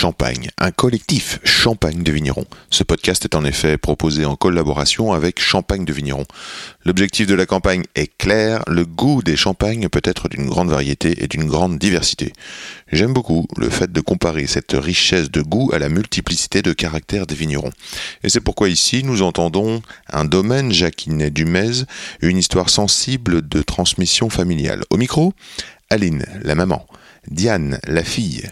[0.00, 2.46] Champagne, un collectif Champagne de Vignerons.
[2.70, 6.24] Ce podcast est en effet proposé en collaboration avec Champagne de Vignerons.
[6.86, 11.22] L'objectif de la campagne est clair, le goût des champagnes peut être d'une grande variété
[11.22, 12.32] et d'une grande diversité.
[12.90, 17.26] J'aime beaucoup le fait de comparer cette richesse de goût à la multiplicité de caractères
[17.26, 17.72] des vignerons.
[18.24, 21.84] Et c'est pourquoi ici nous entendons un domaine jacquinet du Mez,
[22.22, 24.82] une histoire sensible de transmission familiale.
[24.88, 25.34] Au micro,
[25.90, 26.86] Aline, la maman.
[27.30, 28.48] Diane, la fille,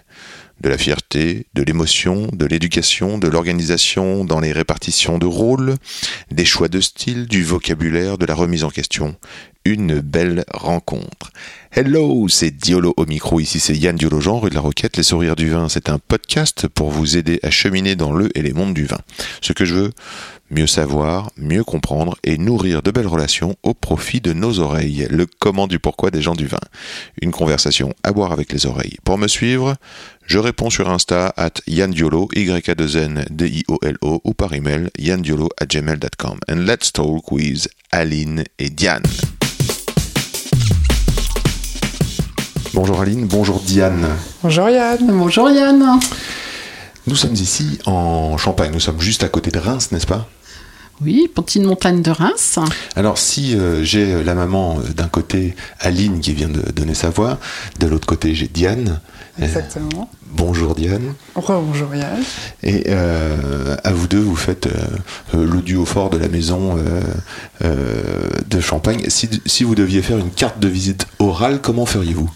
[0.61, 5.77] de la fierté, de l'émotion, de l'éducation, de l'organisation dans les répartitions de rôles,
[6.31, 9.17] des choix de style, du vocabulaire, de la remise en question.
[9.65, 11.31] Une belle rencontre.
[11.73, 13.39] Hello, c'est Diolo au micro.
[13.39, 14.97] Ici, c'est Yann Diolo-Jean, rue de la Roquette.
[14.97, 18.43] Les sourires du vin, c'est un podcast pour vous aider à cheminer dans le et
[18.43, 18.99] les mondes du vin.
[19.43, 19.93] Ce que je veux,
[20.51, 25.07] mieux savoir, mieux comprendre et nourrir de belles relations au profit de nos oreilles.
[25.11, 26.61] Le comment du pourquoi des gens du vin.
[27.21, 28.97] Une conversation à boire avec les oreilles.
[29.05, 29.77] Pour me suivre,
[30.27, 34.21] je réponds sur Insta at yandiolo, y a 2 n d i o l o
[34.25, 36.39] ou par email yandiolo at gmail.com.
[36.51, 39.03] And let's talk with Aline et Diane.
[42.75, 44.07] Bonjour Aline, bonjour Diane.
[44.43, 44.99] Bonjour Yann.
[45.09, 45.99] Bonjour Yann.
[47.07, 50.29] Nous sommes ici en Champagne, nous sommes juste à côté de Reims, n'est-ce pas?
[51.01, 52.59] Oui, petite montagne de Reims.
[52.97, 57.09] Alors si euh, j'ai la maman euh, d'un côté, Aline qui vient de donner sa
[57.11, 57.39] voix,
[57.79, 59.01] de l'autre côté j'ai Diane.
[59.41, 60.11] Euh, Exactement.
[60.33, 61.15] bonjour Diane.
[61.37, 62.21] bonjour Yann.
[62.65, 64.71] Et euh, à vous deux, vous faites euh,
[65.37, 67.01] euh, le duo fort de la maison euh,
[67.63, 69.05] euh, de Champagne.
[69.09, 72.29] Si, si vous deviez faire une carte de visite orale, comment feriez-vous?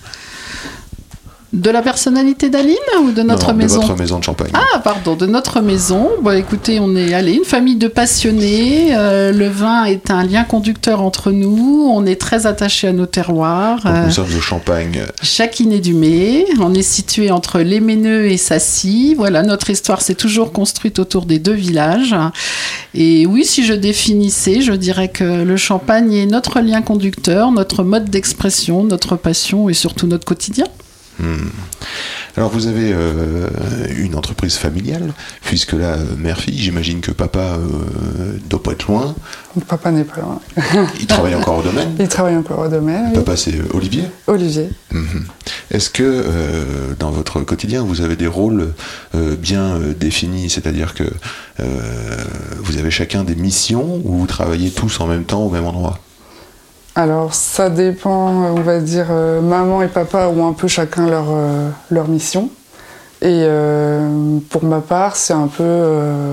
[1.53, 4.51] De la personnalité d'Aline ou de notre Non, maison De votre maison de Champagne.
[4.55, 6.09] Ah, pardon, de notre maison.
[6.23, 8.97] Bon, écoutez, on est allé, une famille de passionnés.
[8.97, 11.87] Euh, le vin est un lien conducteur entre nous.
[11.93, 13.83] On est très attachés à nos terroirs.
[13.85, 15.03] Donc, Euh, nous sommes au Champagne.
[15.23, 16.47] Chaquinet du Mai.
[16.59, 19.15] On est situé entre Les Méneux et Sassy.
[19.15, 22.17] Voilà, notre histoire s'est toujours construite autour des deux villages.
[22.95, 27.85] Et oui, si je définissais, je dirais que le champagne est notre lien conducteur, notre
[27.85, 30.65] mode d'expression, notre passion et surtout notre quotidien.
[32.37, 33.49] Alors vous avez euh,
[33.99, 35.13] une entreprise familiale,
[35.45, 39.15] puisque là, mère-fille, j'imagine que papa euh, doit pas être loin.
[39.69, 40.41] Papa n'est pas loin.
[41.01, 41.95] Il travaille encore au domaine.
[42.01, 43.09] Il travaille encore au domaine.
[43.09, 43.15] oui.
[43.15, 44.05] Papa, c'est euh, Olivier.
[44.27, 44.71] Olivier.
[44.93, 45.27] Mhm.
[45.71, 48.73] Est-ce que euh, dans votre quotidien, vous avez des rôles
[49.15, 51.05] bien définis, c'est-à-dire que
[51.59, 56.01] vous avez chacun des missions ou vous travaillez tous en même temps au même endroit?
[56.95, 61.27] Alors ça dépend, on va dire, euh, maman et papa ont un peu chacun leur,
[61.31, 62.51] euh, leur mission.
[63.23, 66.33] Et euh, pour ma part, c'est un peu, euh,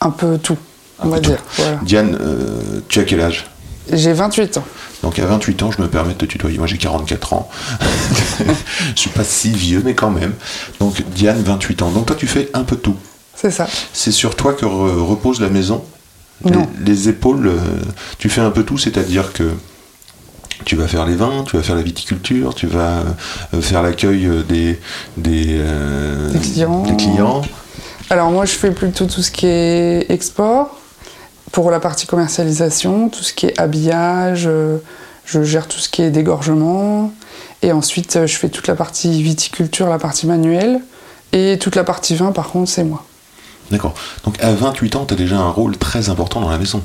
[0.00, 0.58] un peu tout,
[1.00, 1.38] on Un va dire.
[1.56, 1.78] Voilà.
[1.82, 3.46] Diane, euh, tu as quel âge?
[3.90, 4.64] J'ai 28 ans.
[5.02, 6.58] Donc à 28 ans, je me permets de te tutoyer.
[6.58, 7.48] Moi, j'ai 44 ans.
[8.94, 10.34] je suis pas si vieux, mais quand même.
[10.80, 11.90] Donc Diane, 28 ans.
[11.90, 12.96] Donc toi, tu fais un peu tout.
[13.34, 13.66] C'est ça.
[13.94, 15.82] C'est sur toi que re- repose la maison?
[16.84, 17.58] Les, épaules, euh,
[18.18, 19.52] tu fais un peu tout, c'est-à-dire que
[20.64, 23.02] tu vas faire les vins, tu vas faire la viticulture, tu vas
[23.54, 24.78] euh, faire l'accueil euh, des,
[25.16, 26.82] des, euh, Des clients.
[26.82, 27.42] des clients.
[28.10, 30.78] Alors moi, je fais plutôt tout ce qui est export.
[31.52, 34.48] Pour la partie commercialisation, tout ce qui est habillage,
[35.24, 37.12] je gère tout ce qui est dégorgement.
[37.62, 40.80] Et ensuite, je fais toute la partie viticulture, la partie manuelle.
[41.32, 43.04] Et toute la partie vin, par contre, c'est moi.
[43.70, 43.94] D'accord.
[44.24, 46.82] Donc à 28 ans, tu as déjà un rôle très important dans la maison.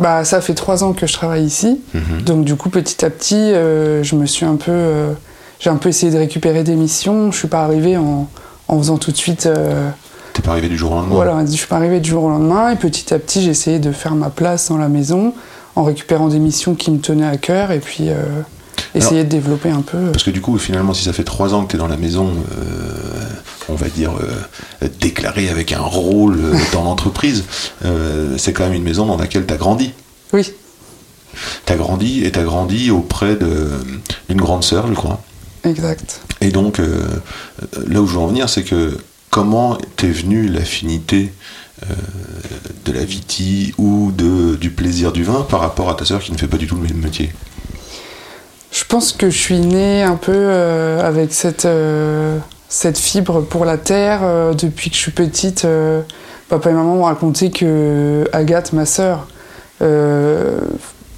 [0.00, 1.80] Bah, ça fait trois ans que je travaille ici.
[1.94, 2.22] Mhm.
[2.22, 4.70] Donc du coup, petit à petit, euh, je me suis un peu...
[4.70, 5.12] euh,
[5.60, 7.32] j'ai un peu essayé de récupérer des missions.
[7.32, 8.28] Je suis pas arrivée en,
[8.68, 9.46] en faisant tout de suite...
[9.46, 9.90] euh,
[10.34, 11.14] T'es pas arrivé du jour au lendemain.
[11.16, 13.80] Voilà, je suis pas arrivée du jour au lendemain et petit à petit j'ai essayé
[13.80, 15.34] de faire ma place dans la maison
[15.74, 18.14] en récupérant des missions qui me tenaient à cœur et puis euh,
[18.94, 20.12] essayer de développer un peu.
[20.12, 21.96] Parce que du coup, finalement, si ça fait trois ans que tu es dans la
[21.96, 22.30] maison,
[23.68, 27.44] on va dire, euh, déclarée avec un rôle euh, dans l'entreprise,
[27.84, 29.92] euh, c'est quand même une maison dans laquelle tu as grandi.
[30.32, 30.52] Oui,
[31.66, 35.20] T'as grandi et t'as grandi auprès d'une grande sœur, je crois.
[35.62, 36.20] exact.
[36.40, 37.00] Et donc, euh,
[37.86, 38.96] là où je veux en venir, c'est que
[39.30, 41.32] comment t'es venue l'affinité
[41.84, 41.94] euh,
[42.86, 46.32] de la viti ou de, du plaisir du vin par rapport à ta sœur qui
[46.32, 47.30] ne fait pas du tout le même métier?
[48.72, 51.66] Je pense que je suis née un peu euh, avec cette,
[52.68, 54.20] cette fibre pour la terre.
[54.22, 56.02] Euh, depuis que je suis petite, euh,
[56.48, 59.26] papa et maman m'ont raconté que Agathe, ma sœur,
[59.82, 60.60] euh,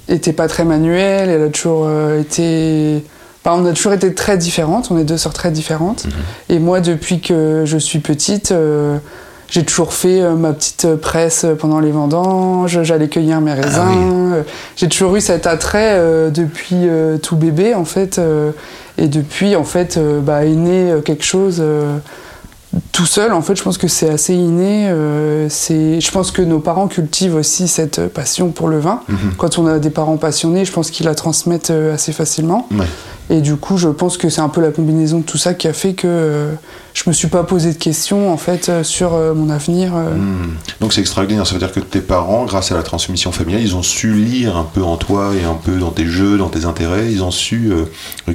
[0.07, 1.29] était pas très manuelle.
[1.29, 1.89] Elle a toujours
[2.19, 3.03] été.
[3.43, 4.91] Enfin, on a toujours été très différentes.
[4.91, 6.05] On est deux sœurs très différentes.
[6.49, 8.53] Et moi, depuis que je suis petite.
[9.51, 14.33] Euh, j'ai toujours fait euh, ma petite presse pendant les vendanges, j'allais cueillir mes raisins.
[14.33, 14.43] Euh,
[14.77, 18.17] J'ai toujours eu cet attrait euh, depuis euh, tout bébé en fait.
[18.17, 18.51] euh,
[18.97, 21.97] et depuis en fait euh, bah, est né euh, quelque chose euh,
[22.91, 23.33] tout seul.
[23.33, 24.89] En fait, je pense que c'est assez inné.
[24.89, 29.01] euh, c'est, je pense que nos parents cultivent aussi cette passion pour le vin.
[29.07, 29.33] Mhm.
[29.37, 32.67] Quand on a des parents passionnés, je pense qu'ils la transmettent euh, assez facilement.
[32.71, 32.85] Ouais.
[33.31, 35.69] Et du coup, je pense que c'est un peu la combinaison de tout ça qui
[35.69, 36.51] a fait que euh,
[36.93, 39.93] je me suis pas posé de questions en fait euh, sur euh, mon avenir.
[39.93, 40.55] Hmm.
[40.81, 43.73] Donc c'est extraordinaire, ça veut dire que tes parents, grâce à la transmission familiale, ils
[43.73, 46.65] ont su lire un peu en toi et un peu dans tes jeux, dans tes
[46.65, 47.71] intérêts, ils ont su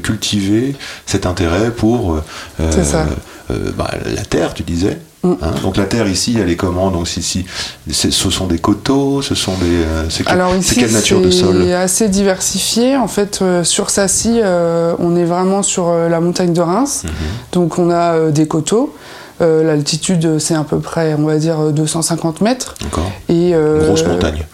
[0.02, 0.74] cultiver
[1.04, 2.18] cet intérêt pour
[2.58, 3.06] C'est ça.
[3.50, 4.98] Euh, bah, la terre, tu disais.
[5.22, 5.32] Mm.
[5.42, 6.90] Hein Donc la terre ici, elle est comment?
[6.90, 7.46] Donc si,
[7.90, 9.66] ce sont des coteaux, ce sont des.
[9.84, 11.62] euh, c'est que- Alors ici, quelle nature de sol?
[11.64, 12.96] c'est assez diversifié.
[12.96, 17.02] En fait, euh, sur Sassy, euh, on est vraiment sur la montagne de Reims.
[17.04, 17.10] Mhm.
[17.52, 18.94] Donc on a des coteaux.
[19.40, 22.74] L'altitude, c'est à peu près, on va dire, euh, 250 mètres.
[22.82, 23.10] D'accord.
[23.28, 23.52] Et,
[23.84, 24.44] Grosse montagne.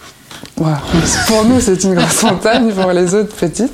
[1.27, 3.73] Pour nous, c'est une grosse montagne, pour les autres, petite.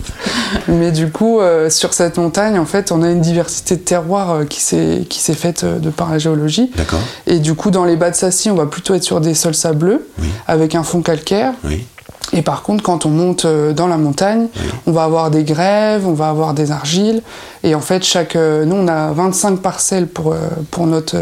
[0.68, 4.32] Mais du coup, euh, sur cette montagne, en fait, on a une diversité de terroirs
[4.32, 6.72] euh, qui s'est qui s'est faite euh, de par la géologie.
[6.76, 7.00] D'accord.
[7.28, 9.56] Et du coup, dans les bas de Sassy, on va plutôt être sur des sols
[9.56, 10.28] sableux, Oui.
[10.48, 11.54] avec un fond calcaire.
[11.64, 11.86] Oui.
[12.32, 14.70] Et par contre, quand on monte euh, dans la montagne, Oui.
[14.88, 17.22] on va avoir des grèves, on va avoir des argiles.
[17.64, 20.34] Et en fait, chaque, nous, on a 25 parcelles pour,
[20.72, 21.18] pour notre,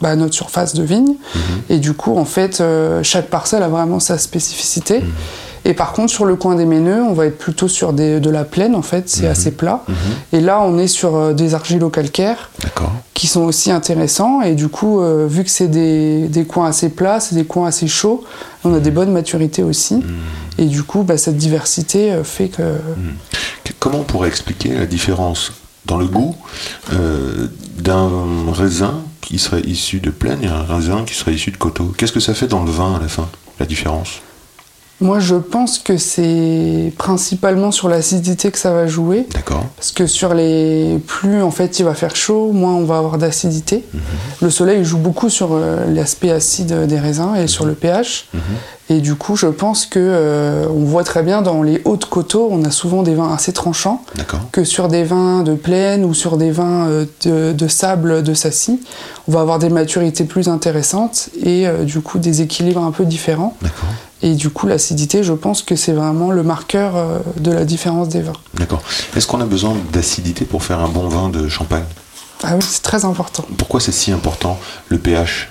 [0.00, 1.14] bah, notre surface de vigne.
[1.34, 1.40] Mhm.
[1.68, 5.00] Et du coup, en fait, euh, chaque parcelle a vraiment sa spécificité.
[5.00, 5.10] Mhm.
[5.66, 8.30] Et par contre, sur le coin des Méneux, on va être plutôt sur des, de
[8.30, 9.30] la plaine, en fait, c'est Mhm.
[9.30, 9.84] assez plat.
[10.32, 12.48] Et là, on est sur euh, des argilo-calcaires
[13.12, 14.40] qui sont aussi intéressants.
[14.40, 17.68] Et du coup, euh, vu que c'est des, des coins assez plats, c'est des coins
[17.68, 18.24] assez chauds,
[18.64, 20.02] on a des bonnes maturités aussi.
[20.56, 22.62] Et du coup, bah, cette diversité fait que.
[23.78, 25.52] Comment on pourrait expliquer la différence
[25.86, 26.34] dans le goût
[27.78, 28.08] d'un
[28.52, 32.12] raisin qui serait issu de plaine et un raisin qui serait issu de coteaux Qu'est-ce
[32.12, 33.28] que ça fait dans le vin à la fin,
[33.58, 34.20] la différence?
[35.02, 39.26] Moi, je pense que c'est principalement sur l'acidité que ça va jouer.
[39.32, 39.64] D'accord.
[39.76, 40.98] Parce que sur les.
[41.06, 43.82] Plus en fait il va faire chaud, moins on va avoir d'acidité.
[44.42, 48.26] Le soleil joue beaucoup sur euh, l'aspect acide des raisins et sur le pH.
[48.92, 52.48] Et du coup, je pense que euh, on voit très bien dans les hautes coteaux,
[52.50, 54.02] on a souvent des vins assez tranchants.
[54.50, 58.34] Que sur des vins de plaine ou sur des vins euh, de, de sable de
[58.34, 58.80] Sassy,
[59.28, 63.04] on va avoir des maturités plus intéressantes et euh, du coup des équilibres un peu
[63.04, 63.56] différents.
[64.22, 66.94] Et du coup, l'acidité, je pense que c'est vraiment le marqueur
[67.38, 68.34] de la différence des vins.
[68.54, 68.82] D'accord.
[69.16, 71.84] Est-ce qu'on a besoin d'acidité pour faire un bon vin de champagne?
[72.42, 73.44] Ah oui, c'est très important.
[73.56, 74.58] Pourquoi c'est si important
[74.88, 75.48] le pH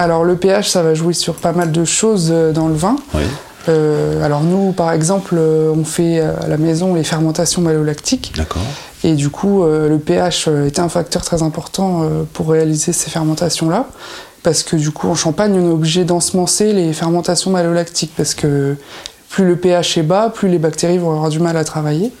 [0.00, 2.96] Alors le pH, ça va jouer sur pas mal de choses euh, dans le vin.
[3.12, 3.20] Oui.
[3.68, 8.32] Euh, alors nous, par exemple, euh, on fait à la maison les fermentations malolactiques.
[8.34, 8.62] D'accord.
[9.04, 13.86] Et du coup, le pH était un facteur très important pour réaliser ces fermentations-là.
[14.42, 18.12] Parce que du coup, en Champagne, on est obligé d'ensemencer les fermentations malolactiques.
[18.14, 18.76] Parce que
[19.30, 22.12] plus le pH est bas, plus les bactéries vont avoir du mal à travailler.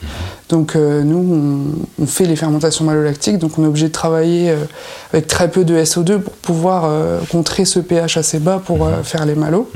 [0.48, 1.18] Donc euh, nous,
[1.98, 3.38] on, on fait les fermentations malolactiques.
[3.38, 4.56] Donc on est obligé de travailler euh,
[5.12, 9.02] avec très peu de SO2 pour pouvoir euh, contrer ce pH assez bas pour euh,
[9.02, 9.68] faire les malos.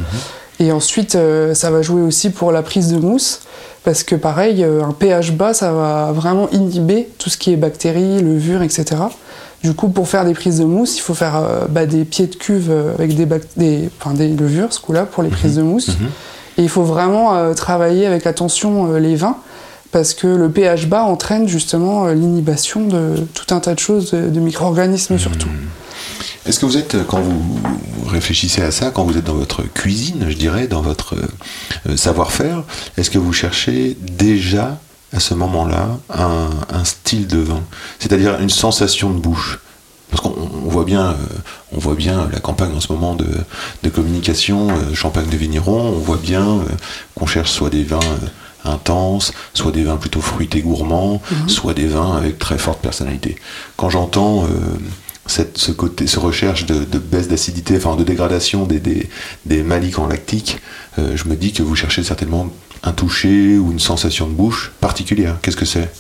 [0.61, 3.41] Et ensuite, euh, ça va jouer aussi pour la prise de mousse.
[3.83, 7.57] Parce que pareil, euh, un pH bas, ça va vraiment inhiber tout ce qui est
[7.57, 8.85] bactéries, levures, etc.
[9.65, 12.37] Du coup, pour faire des prises de mousse, il faut faire bah, des pieds de
[12.37, 15.91] cuve avec des, des, enfin, des levures, ce coup-là, pour les prises de mousse.
[16.59, 19.37] Il faut vraiment euh, travailler avec attention euh, les vins,
[19.93, 24.13] parce que le pH bas entraîne justement euh, l'inhibation de tout un tas de choses,
[24.13, 25.49] de, micro-organismes surtout.
[26.47, 27.59] Est-ce que vous êtes, quand vous
[28.07, 31.15] réfléchissez à ça, quand vous êtes dans votre cuisine, je dirais, dans votre
[31.97, 32.65] savoir-faire,
[32.99, 34.79] est-ce que vous cherchez déjà
[35.15, 37.63] à ce moment-là un style de vin?
[37.99, 39.59] C'est-à-dire une sensation de bouche
[40.15, 41.15] parce qu'on on voit bien, euh,
[41.73, 43.27] on voit bien la campagne en ce moment de,
[43.83, 45.89] de communication, euh, champagne de vigneron.
[45.89, 46.63] On voit bien euh,
[47.17, 47.99] qu'on cherche soit des vins
[48.65, 53.37] intenses, soit des vins plutôt fruités gourmands, soit des vins avec très forte personnalité.
[53.77, 54.49] Quand j'entends euh,
[55.27, 59.11] cette, ce côté, ce recherche de, de baisse d'acidité, enfin de dégradation des, des,
[59.47, 60.61] des maliques en lactique,
[61.01, 62.49] euh, je me dis que vous cherchez certainement
[62.85, 65.39] un toucher ou une sensation de bouche particulière.
[65.43, 65.91] Qu'est-ce que c'est?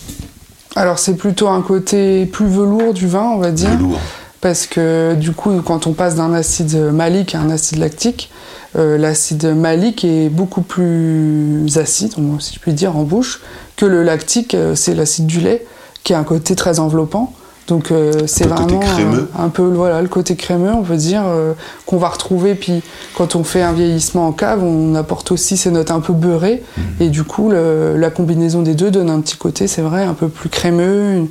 [0.76, 3.70] Alors c'est plutôt un côté plus velours du vin, on va dire.
[3.70, 4.00] Velours.
[4.40, 8.30] Parce que du coup, quand on passe d'un acide malique à un acide lactique,
[8.76, 13.40] euh, l'acide malique est beaucoup plus acide, si je puis dire, en bouche,
[13.76, 15.64] que le lactique, euh, c'est l'acide du lait,
[16.02, 17.32] qui a un côté très enveloppant.
[17.66, 19.28] Donc euh, c'est vraiment crémeux.
[19.38, 21.54] un, un peu voilà le côté crémeux, on peut dire euh,
[21.86, 22.54] qu'on va retrouver.
[22.54, 22.82] Puis
[23.16, 26.62] quand on fait un vieillissement en cave, on apporte aussi ces notes un peu beurrées
[26.76, 26.84] Mhm.
[27.00, 30.12] et du coup le- la combinaison des deux donne un petit côté, c'est vrai, un
[30.14, 31.28] peu plus crémeux une-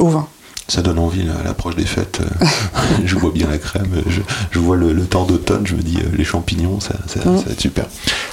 [0.00, 0.26] au vin.
[0.70, 2.20] Ça donne envie là, à l'approche des fêtes.
[2.22, 2.46] euh,
[3.06, 4.20] je vois bien la crème, je,
[4.50, 7.30] je vois le, le temps d'automne, je me dis euh, les champignons, ça, ça, ça
[7.30, 7.86] va être super.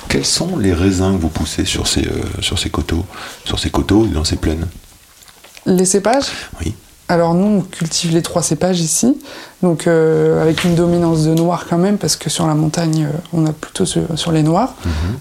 [0.09, 3.05] Quels sont les raisins que vous poussez sur ces, euh, sur ces coteaux,
[3.45, 4.65] sur ces coteaux et dans ces plaines?
[5.67, 6.25] Les cépages?
[6.59, 6.73] Oui.
[7.07, 9.21] Alors nous, on cultive les trois cépages ici,
[9.63, 13.17] donc euh, avec une dominance de noir quand même, parce que sur la montagne, euh,
[13.33, 14.73] on a plutôt sur, sur les noirs.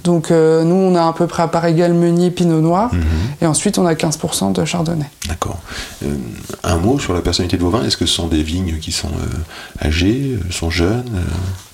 [0.02, 3.00] Donc euh, nous, on a à peu près à part égale meunier, pinot noir, Mhm.
[3.42, 5.06] et ensuite on a 15% de chardonnay.
[5.28, 5.58] D'accord.
[6.62, 7.84] Un mot sur la personnalité de vos vins.
[7.84, 9.08] Est-ce que ce sont des vignes qui sont
[9.82, 11.04] âgées, sont jeunes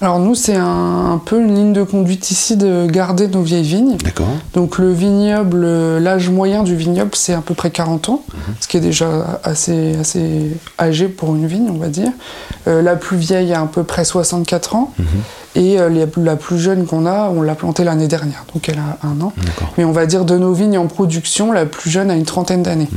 [0.00, 3.62] Alors nous, c'est un, un peu une ligne de conduite ici de garder nos vieilles
[3.64, 3.97] vignes.
[4.05, 4.29] D'accord.
[4.55, 5.67] Donc le vignoble,
[5.99, 8.23] l'âge moyen du vignoble, c'est à peu près 40 ans,
[8.61, 12.11] ce qui est déjà assez, assez âgé pour une vigne, on va dire.
[12.69, 14.93] Euh, la plus vieille a à peu près 64 ans,
[15.55, 18.79] et euh, les- la plus jeune qu'on a, on l'a plantée l'année dernière, donc elle
[18.79, 19.33] a un an.
[19.79, 22.62] Mais on va dire de nos vignes en production, la plus jeune a une trentaine
[22.62, 22.88] d'années.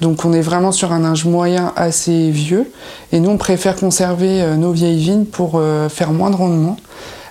[0.00, 2.70] Donc on est vraiment sur un âge moyen assez vieux.
[3.12, 6.76] Et nous, on préfère conserver euh, nos vieilles vignes pour faire moins de rendement,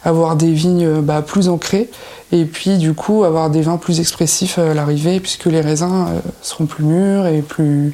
[0.06, 1.90] avoir des vignes bah, plus ancrées,
[2.32, 6.08] et puis du coup avoir des vins plus expressifs à l'arrivée, puisque les raisins
[6.42, 7.94] seront plus mûrs et plus,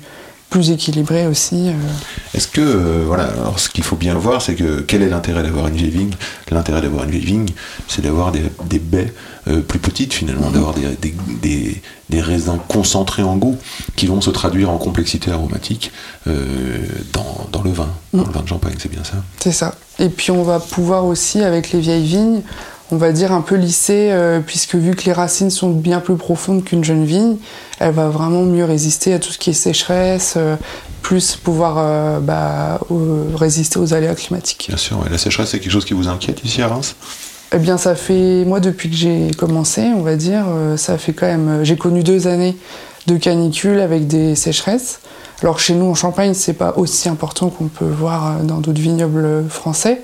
[0.53, 1.69] plus équilibrés aussi.
[1.69, 1.73] euh.
[2.35, 5.41] Est-ce que, euh, voilà, alors ce qu'il faut bien voir, c'est que quel est l'intérêt
[5.41, 6.11] d'avoir une vieille vigne?
[6.51, 7.47] L'intérêt d'avoir une vieille vigne,
[7.87, 9.11] c'est d'avoir des, des baies
[9.47, 13.57] euh, plus petites finalement, d'avoir des, des, des- des raisins concentrés en goût
[13.95, 15.91] qui vont se traduire en complexité aromatique
[16.27, 16.77] euh,
[17.13, 19.15] dans, dans le vin, dans le vin de champagne, c'est bien ça?
[19.39, 19.73] C'est ça.
[19.97, 22.41] Et puis on va pouvoir aussi, avec les vieilles vignes,
[22.91, 26.15] on va dire un peu lisser, euh, puisque vu que les racines sont bien plus
[26.15, 27.37] profondes qu'une jeune vigne,
[27.79, 30.55] elle va vraiment mieux résister à tout ce qui est sécheresse, euh,
[31.01, 32.79] plus pouvoir euh, bah,
[33.35, 34.65] résister aux aléas climatiques.
[34.69, 35.09] Bien sûr, ouais.
[35.09, 36.95] la sécheresse, c'est quelque chose qui vous inquiète ici à Reims?
[37.51, 41.27] Eh bien, ça fait, moi, depuis que j'ai commencé, on va dire, ça fait quand
[41.27, 41.59] même.
[41.63, 42.57] J'ai connu deux années
[43.05, 45.01] de canicule avec des sécheresses.
[45.43, 49.47] Alors, chez nous, en Champagne, c'est pas aussi important qu'on peut voir dans d'autres vignobles
[49.49, 50.01] français.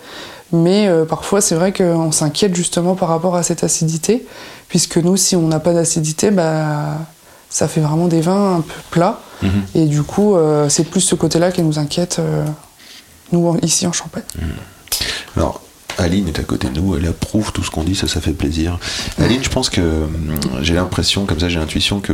[0.52, 4.26] Mais euh, parfois, c'est vrai qu'on s'inquiète justement par rapport à cette acidité.
[4.68, 6.98] Puisque nous, si on n'a pas d'acidité, bah,
[7.50, 9.20] ça fait vraiment des vins un peu plats.
[9.74, 12.46] Et du coup, euh, c'est plus ce côté-là qui nous inquiète, euh,
[13.32, 14.24] nous, ici en Champagne.
[15.38, 15.62] Alors,
[16.00, 18.34] Aline est à côté de nous, elle approuve tout ce qu'on dit, ça, ça fait
[18.34, 18.80] plaisir.
[19.20, 22.14] Aline, je pense que hum, j'ai l'impression, comme ça, j'ai l'intuition que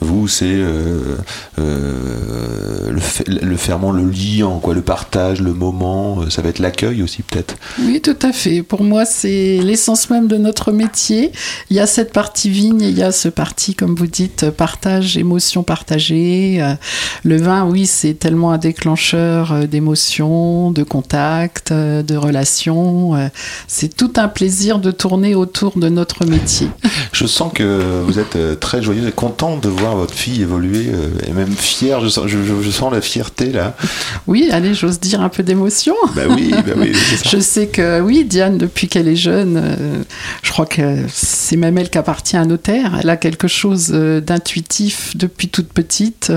[0.00, 1.16] vous, c'est euh,
[1.58, 3.00] euh, le,
[3.46, 7.22] le ferment, le liant, quoi, le partage, le moment, euh, ça va être l'accueil aussi,
[7.22, 7.56] peut-être.
[7.80, 8.62] Oui, tout à fait.
[8.62, 11.32] Pour moi, c'est l'essence même de notre métier.
[11.70, 15.16] Il y a cette partie vigne il y a ce parti, comme vous dites, partage,
[15.16, 16.58] émotion partagée.
[16.60, 16.74] Euh,
[17.24, 22.99] Le vin, oui, c'est tellement un déclencheur euh, d'émotions, de contacts, euh, de relations.
[23.16, 23.28] Euh,
[23.66, 26.68] C'est tout un plaisir de tourner autour de notre métier.
[27.12, 30.86] Je sens que vous êtes euh, très joyeuse et content de voir votre fille évoluer,
[30.88, 33.76] euh, et même fière, je sens, je, je- je sens la fierté là.
[34.26, 35.94] Oui, allez, j'ose dire un peu d'émotion.
[36.14, 36.92] Bah oui, bah oui.
[37.30, 40.04] Je sais que oui, Diane, depuis qu'elle est jeune,
[40.42, 42.98] je crois que c'est même elle qui appartient à notaire.
[43.02, 46.32] Elle a quelque chose d'intuitif depuis toute petite.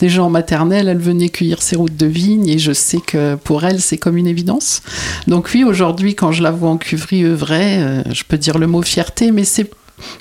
[0.00, 3.64] Déjà en maternelle, elle venait cueillir ses routes de vigne et je sais que pour
[3.64, 4.82] elle, c'est comme une évidence.
[5.26, 5.85] Donc oui, aujourd'hui,
[6.16, 9.44] quand je la vois en cuverie œuvrer, euh, je peux dire le mot fierté, mais
[9.44, 9.70] c'est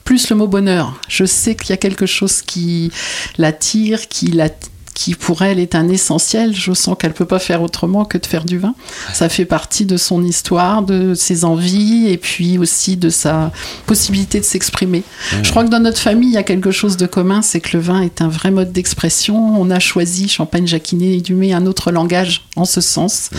[0.04, 1.00] plus le mot bonheur.
[1.08, 2.92] Je sais qu'il y a quelque chose qui
[3.38, 4.50] l'attire, qui la
[4.96, 6.56] qui pour elle est un essentiel.
[6.56, 8.74] Je sens qu'elle peut pas faire autrement que de faire du vin.
[9.14, 13.52] Ça fait partie de son histoire, de ses envies et puis aussi de sa
[13.86, 15.04] possibilité de s'exprimer.
[15.44, 17.76] Je crois que dans notre famille, il y a quelque chose de commun, c'est que
[17.78, 19.60] le vin est un vrai mode d'expression.
[19.62, 23.30] On a choisi Champagne Jacquinet et Dumay un autre langage en ce sens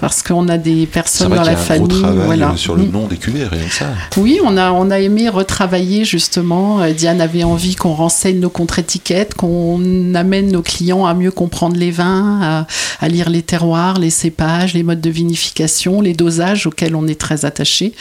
[0.00, 1.88] parce qu'on a des personnes dans la famille.
[1.88, 2.50] gros travail voilà.
[2.50, 2.90] euh, sur le Mm.
[2.90, 3.86] nom des cuvées, rien que ça.
[4.16, 6.80] Oui, on a, on a aimé retravailler justement.
[6.82, 11.76] Euh, Diane avait envie qu'on renseigne nos contre-étiquettes, qu'on amène nos clients à mieux comprendre
[11.76, 12.66] les vins,
[13.00, 17.20] à, lire les terroirs, les cépages, les modes de vinification, les dosages auxquels on est
[17.20, 17.92] très attaché.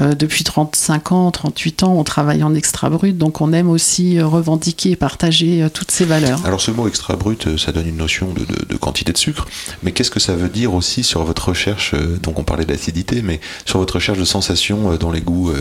[0.00, 4.18] Euh, depuis 35 ans, 38 ans, on travaille en extra brut, donc on aime aussi
[4.18, 6.40] euh, revendiquer et partager euh, toutes ces valeurs.
[6.44, 9.46] Alors ce mot extra brut, euh, ça donne une notion de, quantité de sucre,
[9.82, 13.40] mais qu'est-ce que ça veut dire aussi sur votre recherche, donc on parlait d'acidité, mais
[13.64, 15.52] sur votre recherche de sensations dans les goûts,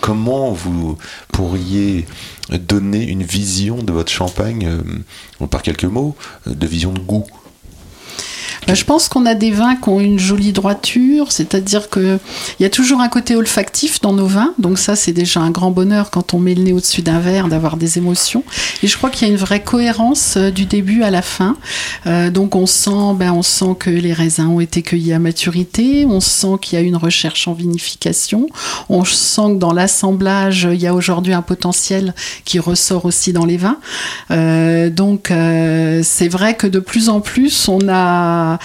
[0.00, 0.98] comment vous
[1.32, 2.06] pourriez
[2.58, 4.66] donner une vision de votre champagne,
[5.40, 6.16] euh, par quelques mots,
[6.46, 7.26] euh, de vision de goût
[8.66, 12.18] Bah, je pense qu'on a des vins qui ont une jolie droiture, c'est-à-dire qu'il
[12.60, 15.70] y a toujours un côté olfactif dans nos vins, donc ça c'est déjà un grand
[15.70, 18.44] bonheur quand on met le nez au-dessus d'un verre d'avoir des émotions.
[18.82, 21.56] Et je crois qu'il y a une vraie cohérence euh, du début à la fin.
[22.06, 26.06] Euh, donc on sent, ben, on sent que les raisins ont été cueillis à maturité,
[26.06, 28.46] on sent qu'il y a une recherche en vinification,
[28.88, 32.14] on sent que dans l'assemblage il y a aujourd'hui un potentiel
[32.44, 33.78] qui ressort aussi dans les vins.
[34.30, 35.32] Euh, donc
[36.02, 38.58] c'est vrai que de plus en plus on a uh,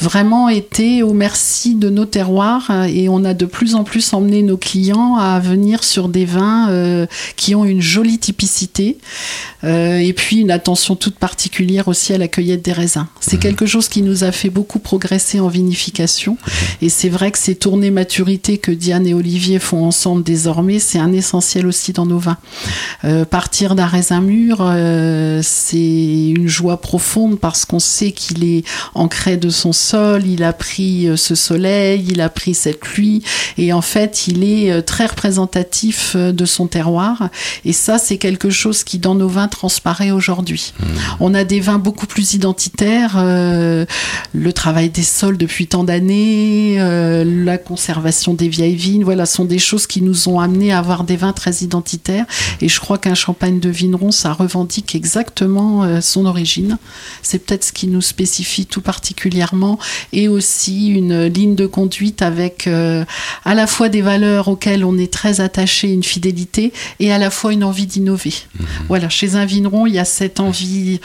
[0.00, 4.12] vraiment été au merci de nos terroirs euh, et on a de plus en plus
[4.12, 8.98] emmené nos clients à venir sur des vins euh, qui ont une jolie typicité
[9.64, 13.06] euh, et puis une attention toute particulière aussi à la cueillette des raisins.
[13.20, 16.36] C'est quelque chose qui nous a fait beaucoup progresser en vinification
[16.80, 20.98] et c'est vrai que ces tournées maturité que Diane et Olivier font ensemble désormais, c'est
[20.98, 22.38] un essentiel aussi dans nos vins.
[23.04, 24.58] Euh, partir d'un raisin mûr,
[25.42, 28.64] c'est une joie profonde parce qu'on sait qu'il est
[28.94, 33.22] ancré de son sol, il a pris euh, ce soleil, il a pris cette pluie,
[33.56, 37.28] et en fait, il est euh, très représentatif euh, de son terroir.
[37.64, 40.72] Et ça, c'est quelque chose qui, dans nos vins, transparaît aujourd'hui.
[41.20, 43.86] On a des vins beaucoup plus identitaires, euh,
[44.32, 49.44] le travail des sols depuis tant d'années, euh, la conservation des vieilles vignes, voilà, sont
[49.44, 52.26] des choses qui nous ont amené à avoir des vins très identitaires.
[52.60, 56.78] Et je crois qu'un champagne de vigneron, ça revendique exactement son origine.
[57.22, 59.77] C'est peut-être ce qui nous spécifie tout particulièrement
[60.12, 63.04] et aussi une ligne de conduite avec euh,
[63.44, 67.30] à la fois des valeurs auxquelles on est très attaché, une fidélité, et à la
[67.30, 68.34] fois une envie d'innover.
[68.88, 71.00] Voilà, chez un vigneron, il y a cette envie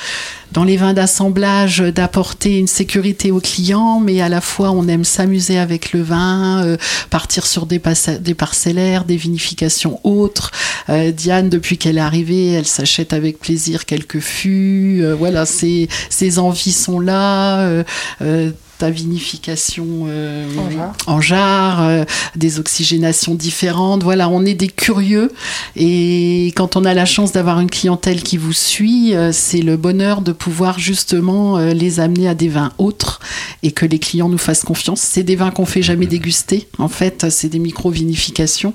[0.54, 5.04] dans les vins d'assemblage d'apporter une sécurité aux clients, mais à la fois on aime
[5.04, 6.78] s'amuser avec le vin, euh,
[7.10, 7.82] partir sur des,
[8.22, 10.52] des parcellaires, des vinifications autres.
[10.90, 15.00] Euh, Diane, depuis qu'elle est arrivée, elle s'achète avec plaisir quelques fûts.
[15.02, 17.84] Euh, voilà, ses, ses envies sont là.
[18.92, 20.46] Vinification euh,
[21.08, 21.84] En jarre.
[21.84, 24.04] euh, des oxygénations différentes.
[24.04, 25.32] Voilà, on est des curieux
[25.76, 29.78] et quand on a la chance d'avoir une clientèle qui vous suit, euh, c'est le
[29.78, 33.20] bonheur de pouvoir justement les amener à des vins autres
[33.62, 35.02] et que les clients nous fassent confiance.
[35.02, 36.68] C'est des vins qu'on fait jamais déguster.
[36.78, 38.74] En fait, c'est des micro-vinifications,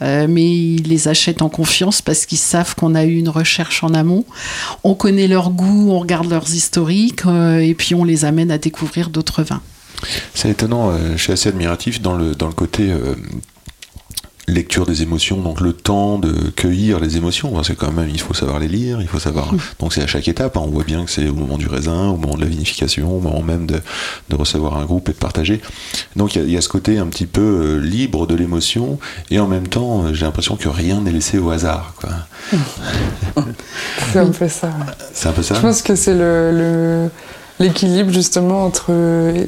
[0.00, 3.94] mais ils les achètent en confiance parce qu'ils savent qu'on a eu une recherche en
[3.94, 4.24] amont.
[4.84, 9.10] On connaît leur goût, on regarde leurs historiques et puis on les amène à découvrir
[9.10, 9.47] d'autres
[10.34, 13.14] C'est étonnant, euh, je suis assez admiratif dans le, dans le côté euh,
[14.46, 18.18] lecture des émotions, donc le temps de cueillir les émotions, parce que quand même il
[18.20, 19.50] faut savoir les lire, il faut savoir.
[19.78, 22.06] Donc c'est à chaque étape, hein, on voit bien que c'est au moment du raisin,
[22.08, 23.80] au moment de la vinification, au moment même de,
[24.30, 25.60] de recevoir un groupe et de partager.
[26.16, 28.34] Donc il y a- il y, a ce côté un petit peu euh, libre de
[28.36, 28.98] l'émotion,
[29.30, 31.92] et en même temps euh, j'ai l'impression que rien n'est laissé au hasard.
[32.00, 32.10] quoi.
[34.12, 34.68] C'est un peu ça.
[34.68, 34.94] ouais.
[35.12, 35.56] C'est un peu ça?
[35.56, 37.10] Je pense que c'est le, le-
[37.60, 38.92] l'équilibre justement entre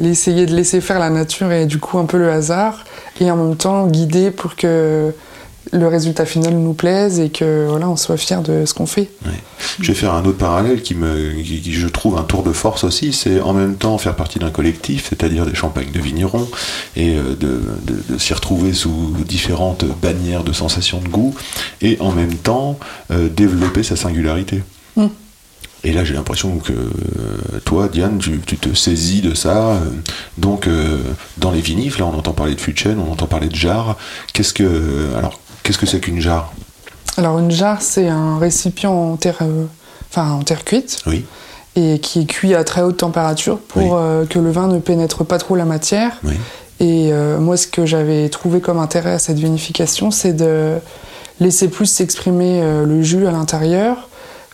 [0.01, 2.85] l'essayer de laisser faire la nature et du coup un peu le hasard
[3.21, 5.13] et en même temps guider pour que
[5.73, 9.09] le résultat final nous plaise et que voilà on soit fier de ce qu'on fait.
[9.81, 12.83] Je vais faire un autre parallèle qui me, qui, je trouve un tour de force
[12.83, 16.49] aussi, c'est en même temps faire partie d'un collectif, c'est-à-dire des champagnes de vignerons,
[16.97, 21.35] et euh, de, de- de s'y retrouver sous différentes bannières de sensations de goût,
[21.83, 22.79] et en même temps
[23.13, 24.63] euh, développer sa singularité.
[25.83, 29.57] Et là, j'ai l'impression que euh, toi, Diane, tu, tu te saisis de ça.
[29.71, 29.79] euh,
[30.37, 30.99] donc, euh,
[31.39, 33.97] dans les vinifs, là, on entend parler de chêne, on entend parler de jarre.
[34.35, 36.53] Qu'est-ce que, alors, qu'est-ce que c'est qu'une jarre?
[37.17, 39.65] Alors une jarre c'est un récipient en terre, euh,
[40.11, 41.25] enfin en terre cuite Oui,
[41.75, 43.89] et qui est cuit à très haute température pour Oui.
[43.93, 46.13] euh, que le vin ne pénètre pas trop la matière.
[46.25, 46.35] oui.
[46.79, 50.77] Et euh, moi, ce que j'avais trouvé comme intérêt à cette vinification, c'est de
[51.41, 54.09] laisser plus s'exprimer le jus à l'intérieur.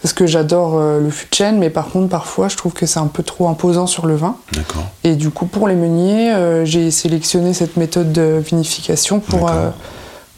[0.07, 2.87] Parce que j'adore euh, le fût de chêne, mais par contre, parfois, je trouve que
[2.87, 4.37] c'est un peu trop imposant sur le vin.
[4.53, 4.85] D'accord.
[5.03, 9.71] Et du coup, pour les meuniers, euh, j'ai sélectionné cette méthode de vinification pour, euh,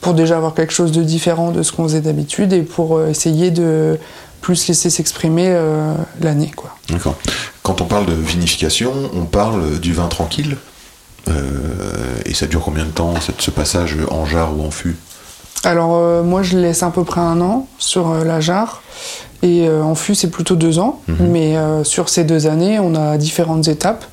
[0.01, 3.51] pour déjà avoir quelque chose de différent de ce qu'on faisait d'habitude et pour essayer
[3.51, 3.99] de
[4.41, 6.51] plus laisser s'exprimer euh, l'année.
[6.57, 6.71] quoi.
[6.89, 7.17] D'accord.
[7.63, 10.57] Quand on parle de vinification, on parle du vin tranquille.
[12.25, 14.97] Et ça dure combien de temps, cette- ce passage en jarre ou en fût?
[15.65, 18.81] Alors euh, moi je laisse à peu près un an sur euh, la jarre
[19.43, 21.01] et euh, en fût c'est plutôt deux ans.
[21.09, 21.17] Mhm.
[21.31, 24.05] Mais euh, sur ces deux années on a différentes étapes.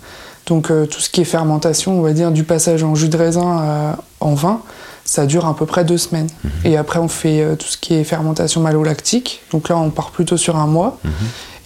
[0.47, 3.17] Donc euh, tout ce qui est fermentation, on va dire du passage en jus de
[3.17, 4.61] raisin à- en vin,
[5.03, 6.27] ça dure à peu près deux semaines.
[6.43, 6.51] Mhm.
[6.65, 9.41] Et après on fait tout ce qui est fermentation malolactique.
[9.51, 10.99] Donc là on part plutôt sur un mois.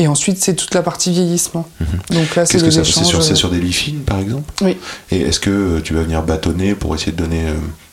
[0.01, 1.65] Et ensuite c'est toute la partie vieillissement.
[2.11, 2.71] Donc là c'est Mhm.
[2.71, 4.43] Ça C'est sur, sur des lifines, par exemple?
[4.61, 4.77] Oui.
[5.11, 7.47] Et est-ce que tu vas venir bâtonner pour essayer de donner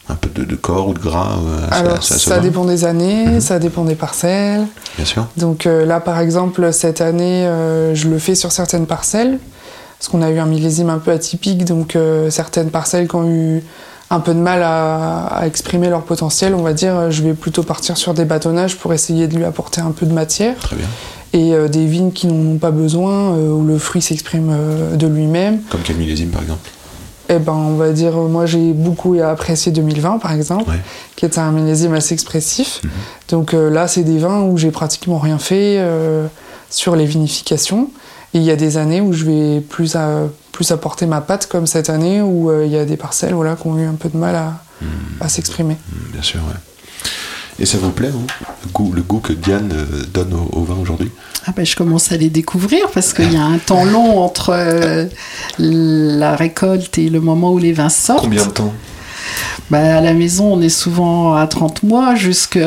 [0.09, 3.41] un peu de, de corps ou de gras euh, Alors ça dépend des années, Mhm.
[3.41, 4.67] ça dépend des parcelles.
[4.97, 5.27] Bien sûr.
[5.37, 9.39] Donc euh, là, par exemple, cette année, euh, je le fais sur certaines parcelles.
[9.99, 11.97] parce qu'on a eu un millésime un peu atypique, donc
[12.29, 13.63] certaines parcelles qui ont eu
[14.11, 17.63] un peu de mal à, à exprimer leur potentiel, on va dire, je vais plutôt
[17.63, 20.55] partir sur des bâtonnages pour essayer de lui apporter un peu de matière.
[20.59, 20.87] Très bien.
[21.33, 24.55] Et des vignes qui n'en ont pas besoin, où le fruit s'exprime
[24.95, 25.63] de lui-même.
[25.71, 26.71] Comme quel millésime par exemple
[27.29, 30.81] Eh ben, on va dire, moi j'ai beaucoup apprécié 2020 par exemple, Ouais.
[31.17, 32.81] qui était un millésime assez expressif.
[32.85, 32.91] Mhm.
[33.31, 36.27] Donc euh, là, c'est des vins où j'ai pratiquement rien fait euh,
[36.71, 37.91] sur les vinifications.
[38.35, 41.47] Et il y a des années où je vais plus, à- plus apporter ma patte,
[41.47, 43.95] comme cette année où euh, il y a des parcelles voilà, qui ont eu un
[43.95, 44.53] peu de mal à,
[45.21, 45.75] à s'exprimer.
[45.75, 46.61] Mm, Bien sûr, ouais.
[47.59, 48.27] Et ça vous plaît, vous
[48.65, 51.11] le goût, le goût que Diane euh, donne au, au vin aujourd'hui?
[51.47, 54.51] Ah ben, je commence à les découvrir parce qu'il y a un temps long entre
[54.53, 55.07] euh,
[55.59, 58.25] la récolte et le moment où les vins sortent.
[58.25, 58.73] Combien de temps?
[59.71, 62.15] Bah, à la maison, on est souvent à 30 mois.
[62.15, 62.61] Jusqu'en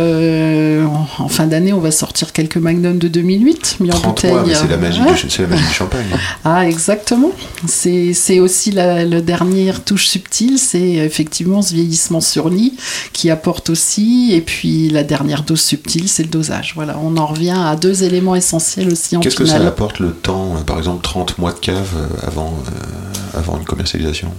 [1.19, 4.55] en fin d'année, on va sortir quelques magnums de 2008 mis en 30 bouteille.
[4.55, 5.13] c'est la magie, Ouais.
[5.13, 6.05] du, la magie du champagne.
[6.45, 7.31] Ah, exactement.
[7.67, 12.73] C'est aussi la, dernière touche subtile, c'est effectivement ce vieillissement sur lit
[13.13, 14.31] qui apporte aussi.
[14.33, 16.73] Et puis la dernière dose subtile, c'est le dosage.
[16.75, 20.11] Voilà, on en revient à deux éléments essentiels aussi en Qu'est-ce que ça apporte le
[20.11, 24.31] temps, euh, par exemple 30 mois de cave euh, avant, euh, avant une commercialisation?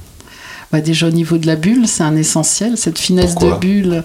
[0.73, 4.05] Bah, déjà au niveau de la bulle, c'est un essentiel, cette finesse Pourquoi de bulle.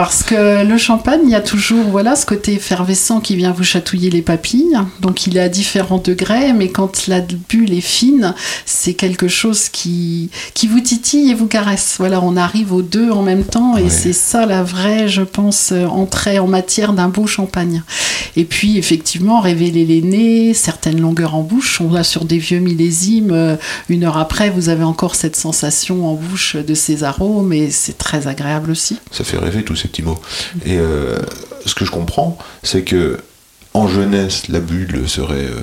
[0.00, 3.64] Parce que le champagne, il y a toujours voilà, ce côté effervescent qui vient vous
[3.64, 4.78] chatouiller les papilles.
[5.00, 8.34] Donc il est à différents degrés, mais quand la bulle est fine,
[8.64, 11.96] c'est quelque chose qui, qui vous titille et vous caresse.
[11.98, 13.90] Voilà, on arrive aux deux en même temps et Ouais.
[13.90, 17.82] c'est ça la vraie, je pense, euh, entrée en matière d'un beau champagne.
[18.36, 21.78] Et puis effectivement, révéler les nez, certaines longueurs en bouche.
[21.82, 23.56] On a sur des vieux millésimes, euh,
[23.90, 27.98] une heure après, vous avez encore cette sensation en bouche de ces arômes et c'est
[27.98, 28.96] très agréable aussi.
[29.10, 29.89] Ça fait rêver tous ces
[30.64, 31.18] Et euh,
[31.66, 33.18] ce que je comprends, c'est que
[33.72, 35.60] en jeunesse, la bulle serait euh,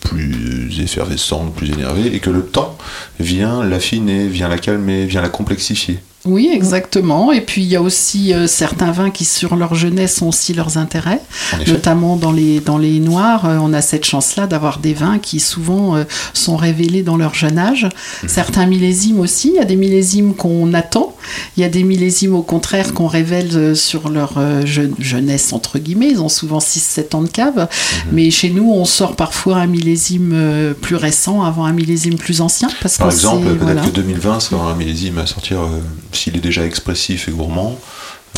[0.00, 2.76] plus effervescente, plus énervée, et que le temps
[3.18, 6.00] vient l'affiner, vient la calmer, vient la complexifier.
[6.26, 7.32] Oui, exactement.
[7.32, 10.52] Et puis il y a aussi euh, certains vins qui, sur leur jeunesse, ont aussi
[10.52, 11.20] leurs intérêts.
[11.66, 15.40] Notamment dans les, dans les noirs, euh, on a cette chance-là d'avoir des vins qui
[15.40, 16.04] souvent euh,
[16.34, 17.84] sont révélés dans leur jeune âge.
[18.22, 18.28] Mhm.
[18.28, 21.16] Certains millésimes aussi, il y a des millésimes qu'on attend,
[21.56, 24.34] il y a des millésimes au contraire qu'on révèle sur leur
[24.66, 28.12] je- jeunesse, entre guillemets, ils ont souvent 6-7 ans de cave, Mhm.
[28.12, 32.68] mais chez nous on sort parfois un millésime plus récent avant un millésime plus ancien.
[32.82, 33.80] Parce Par exemple, peut-être voilà.
[33.82, 35.60] que 2020 sera un millésime à sortir,
[36.12, 37.76] s'il est déjà expressif et gourmand,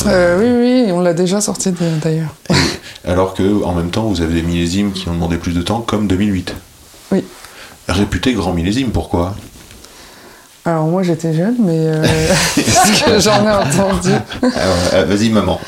[0.07, 1.71] Euh, oui, oui, on l'a déjà sorti
[2.03, 2.33] d'ailleurs.
[3.07, 5.81] alors que en même temps, vous avez des millésimes qui ont demandé plus de temps,
[5.81, 6.53] comme 2008.
[7.11, 7.23] Oui.
[7.87, 9.35] Réputé grand millésime, pourquoi?
[10.65, 12.05] Alors moi j'étais jeune, mais euh,
[12.55, 14.11] ce que j'en ai entendu.
[14.43, 15.59] Euh, Vas-y, maman.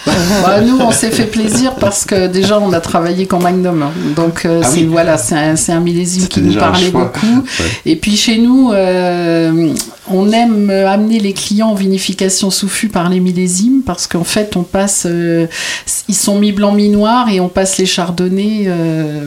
[0.41, 3.83] Bah, nous, on s'est fait plaisir parce que déjà, on a travaillé qu'en Magnum.
[3.83, 3.91] hein.
[4.15, 4.85] Donc, euh, Ah c'est oui.
[4.85, 5.35] voilà, c'est
[5.73, 7.25] un, millésime qui nous parlait beaucoup.
[7.59, 7.65] Ouais.
[7.85, 9.73] Et puis, chez nous, euh,
[10.07, 14.55] on aime amener les clients en vinification sous fût par les millésimes parce qu'en fait,
[14.55, 15.03] on passe.
[15.05, 15.47] euh,
[16.07, 19.25] ils sont mi-blanc, mi-noir et on passe les chardonnays euh,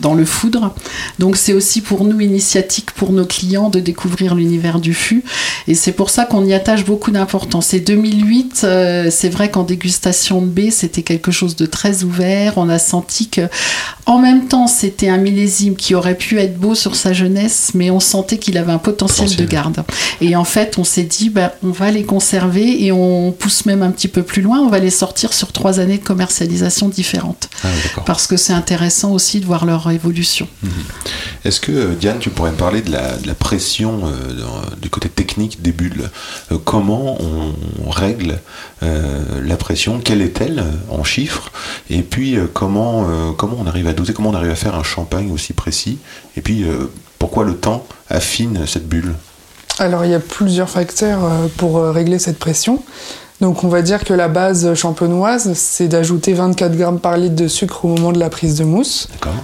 [0.00, 0.74] dans le foudre.
[1.18, 5.22] Donc, c'est aussi pour nous initiatique pour nos clients de découvrir l'univers du fût.
[5.68, 7.74] Et c'est pour ça qu'on y attache beaucoup d'importance.
[7.74, 12.54] Et 2008, euh, c'est vrai qu'en dégustation de baie, c'était quelque chose de très ouvert.
[12.56, 13.42] On a senti que,
[14.06, 17.90] en même temps, c'était un millésime qui aurait pu être beau sur sa jeunesse, mais
[17.90, 19.46] on sentait qu'il avait un potentiel, Potentiel.
[19.46, 19.84] de garde.
[20.20, 23.82] Et en fait, on s'est dit, ben, on va les conserver et on pousse même
[23.82, 24.60] un petit peu plus loin.
[24.60, 27.48] On va les sortir sur trois années de commercialisation différentes.
[27.62, 27.68] Ah.
[28.06, 30.48] Parce que c'est intéressant aussi de voir leur évolution.
[31.44, 34.42] Est-ce que, euh, Diane, tu pourrais me parler de la, de la pression euh,
[34.80, 36.10] du côté technique des bulles
[36.52, 38.38] Euh, Comment on règle
[38.82, 40.00] euh, la pression?
[40.00, 41.50] Quelle est-elle en chiffres?
[41.90, 44.12] Et puis, comment, comment on arrive à doser?
[44.12, 45.98] Comment on arrive à faire un champagne aussi précis?
[46.36, 46.64] Et puis,
[47.18, 49.14] pourquoi le temps affine cette bulle?
[49.78, 52.82] Alors il y a plusieurs facteurs euh, pour euh, régler cette pression.
[53.40, 57.48] Donc on va dire que la base champenoise, c'est d'ajouter 24 grammes par litre de
[57.48, 59.08] sucre au moment de la prise de mousse.
[59.12, 59.34] D'accord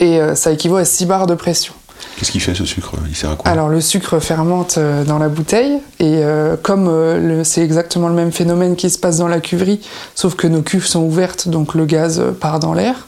[0.00, 1.74] Et euh, ça équivaut à 6 bars de pression.
[2.16, 2.92] Qu'est-ce qui fait ce sucre?
[3.08, 3.50] Il sert à quoi?
[3.50, 8.08] Alors le sucre fermente euh, dans la bouteille et euh, comme euh, le- c'est exactement
[8.08, 9.80] le même phénomène qui se passe dans la cuverie,
[10.14, 13.06] sauf que nos cuves sont ouvertes donc le gaz part dans l'air.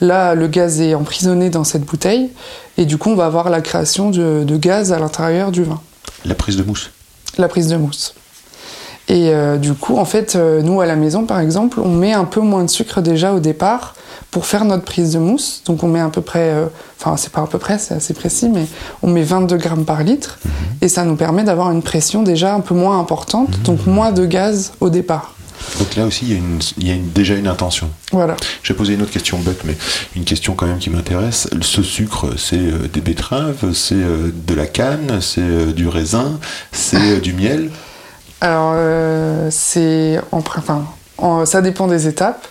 [0.00, 2.30] Là le gaz est emprisonné dans cette bouteille
[2.78, 5.80] et du coup on va avoir la création de, de gaz à l'intérieur du vin,
[6.24, 6.90] La prise de mousse?
[7.36, 8.14] la prise de mousse.
[9.08, 12.14] Et euh, du coup en fait euh, nous à la maison par exemple on met
[12.14, 13.94] un peu moins de sucre déjà au départ
[14.30, 15.62] pour faire notre prise de mousse.
[15.66, 16.66] Donc on met à peu près, euh,
[16.98, 18.64] enfin c'est pas à peu près, c'est assez précis, mais
[19.02, 20.38] on met 22 grammes par litre
[20.80, 24.24] et ça nous permet d'avoir une pression déjà un peu moins importante, donc moins de
[24.26, 25.34] gaz au départ.
[25.78, 27.88] Donc là aussi, il y a, une- il y a une- déjà une intention.
[28.12, 28.36] Voilà.
[28.62, 29.76] Je vais poser une autre question bête, mais
[30.16, 31.48] une question quand même qui m'intéresse.
[31.62, 36.38] Ce sucre, c'est des betteraves, c'est de la canne, c'est du raisin,
[36.72, 37.70] c'est du miel?
[38.40, 40.84] Alors, euh, c'est en, enfin,
[41.18, 42.46] en- ça dépend des étapes.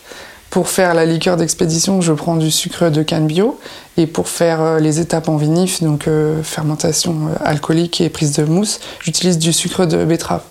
[0.49, 3.59] Pour faire la liqueur d'expédition, je prends du sucre de canne bio.
[3.97, 8.43] Et pour faire euh, les étapes en vinif, donc euh, fermentation alcoolique et prise de
[8.43, 10.41] mousse, j'utilise du sucre de betterave.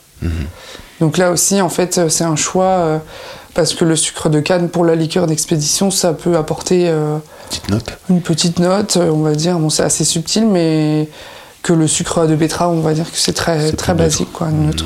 [1.00, 2.98] Donc là aussi, en fait, c'est un choix euh,
[3.54, 6.92] parce que le sucre de canne pour la liqueur d'expédition, ça peut apporter
[7.48, 7.98] Petite note.
[8.08, 9.58] une petite note, on va dire.
[9.58, 11.08] Bon, c'est assez subtil, mais
[11.62, 14.84] que le sucre de betterave, on va dire que c'est très, très basique, quoi, neutre.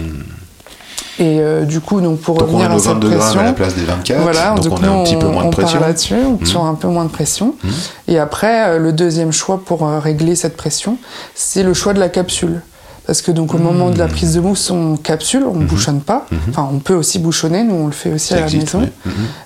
[1.19, 3.25] Et euh, du coup, donc pour Donc on revenir a à cette 22 grammes à
[3.25, 4.21] la pression, place des 24.
[4.21, 5.81] voilà, donc donc on a un petit peu moins de on pression.
[5.81, 6.47] là-dessus, on Mhm.
[6.47, 7.55] sur un peu moins de pression.
[7.65, 7.71] Mhm.
[8.09, 10.99] Et après, euh, le deuxième choix pour euh, régler cette pression,
[11.35, 12.61] c'est le choix de la capsule.
[13.07, 13.95] Parce que donc au moment Mhm.
[13.95, 16.27] de la prise de mousse, on capsule, on bouchonne pas.
[16.51, 18.83] Enfin, on peut aussi bouchonner, nous on le fait aussi Ça à la maison.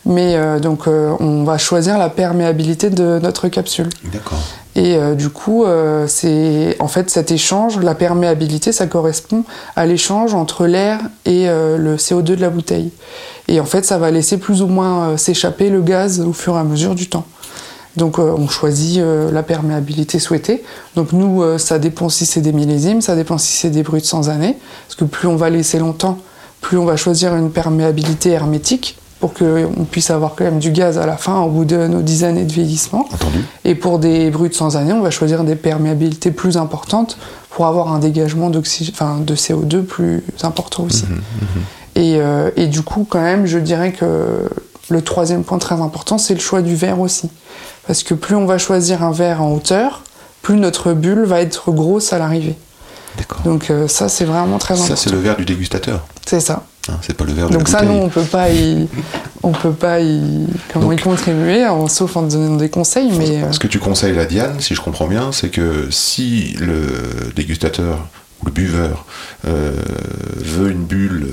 [0.07, 3.90] Mais euh, donc euh, on va choisir la perméabilité de notre capsule.
[4.12, 4.40] D'accord.
[4.76, 9.87] Et euh, du coup, euh, c'est en fait cet échange, la perméabilité, ça correspond à
[9.87, 12.90] l'échange entre l'air et euh, le CO2 de la bouteille.
[13.48, 16.59] Et en fait, ça va laisser plus ou moins s'échapper le gaz au fur et
[16.59, 17.26] à mesure du temps.
[17.96, 19.02] Donc on choisit
[19.33, 20.62] la perméabilité souhaitée.
[20.94, 24.30] Donc nous, ça dépend si c'est des millésimes, ça dépend si c'est des brutes sans
[24.30, 24.56] année.
[24.87, 26.18] Parce que plus on va laisser longtemps,
[26.61, 30.96] plus on va choisir une perméabilité hermétique pour qu'on puisse avoir quand même du gaz
[30.98, 33.06] à la fin au bout de nos 10 années de vieillissement.
[33.12, 33.44] Entendu.
[33.64, 37.18] Et pour des brutes sans année, on va choisir des perméabilités plus importantes
[37.50, 41.04] pour avoir un dégagement de CO2 plus important aussi.
[41.96, 44.48] Et, euh, et du coup, quand même, je dirais que
[44.88, 47.28] le troisième point très important, c'est le choix du verre aussi.
[47.87, 50.02] Parce que plus on va choisir un verre en hauteur,
[50.42, 52.56] plus notre bulle va être grosse à l'arrivée.
[53.18, 53.40] D'accord.
[53.44, 55.00] Donc euh, ça, c'est vraiment très Ça, important.
[55.02, 56.06] c'est le verre du dégustateur.
[56.26, 56.62] C'est ça.
[56.88, 58.05] Hein, c'est pas le verre de Donc ça, nous, bouteille.
[58.05, 58.88] on peut pas y,
[59.43, 63.43] on peut pas y, comment Donc- y contribuer, en- sauf en donnant des conseils, mais
[63.43, 67.33] euh, Ce que tu conseilles à Diane, si je comprends bien, c'est que si le
[67.37, 68.07] dégustateur
[68.43, 69.05] ou le buveur
[69.47, 69.73] euh,
[70.37, 71.29] veut une bulle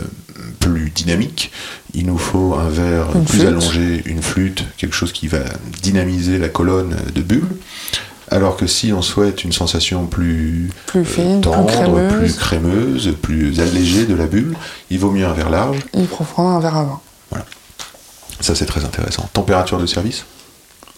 [0.60, 1.52] plus dynamique,
[1.94, 3.48] il nous faut un verre Une plus flûte.
[3.48, 5.40] allongé, une flûte, quelque chose qui va
[5.82, 7.48] dynamiser la colonne de bulle.
[8.30, 12.36] Alors que si on souhaite une sensation plus plus euh, fine, tendre, plus crémeuse, plus
[12.36, 14.56] crémeuse, plus allégée de la bulle,
[14.90, 15.78] il vaut mieux un verre large.
[15.94, 17.02] il faut prendre un verre à vin.
[18.40, 19.28] Ça, c'est très intéressant.
[19.34, 20.26] Température de service?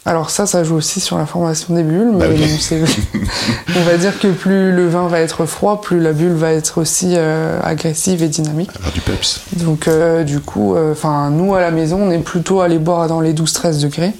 [0.09, 2.39] Alors ça, ça joue aussi sur la formation des bulles, mais Bah oui.
[2.39, 2.81] bon, c'est-
[3.77, 6.81] on va dire que plus le vin va être froid, plus la bulle va être
[6.81, 8.71] aussi euh, agressive et dynamique.
[8.79, 9.41] Alors du peps.
[9.57, 13.21] Donc euh, du coup, enfin nous à la maison, on est plutôt allé boire dans
[13.21, 14.13] les 12-13 degrés.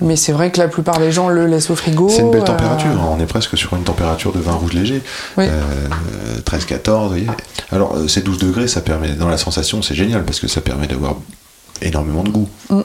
[0.00, 2.04] Mais c'est vrai que la plupart des gens le laissent au frigo.
[2.04, 2.10] Mhm.
[2.10, 3.08] C'est une belle euh, température, hein.
[3.16, 5.02] on est presque sur une température de vin rouge léger.
[5.38, 5.46] Oui.
[5.48, 7.26] Euh, 13-14, vous voyez.
[7.72, 10.60] Alors, euh, ces 12 degrés, ça permet, dans la sensation, c'est génial parce que ça
[10.60, 11.14] permet d'avoir
[11.80, 12.48] énormément de goût.
[12.70, 12.80] Mm.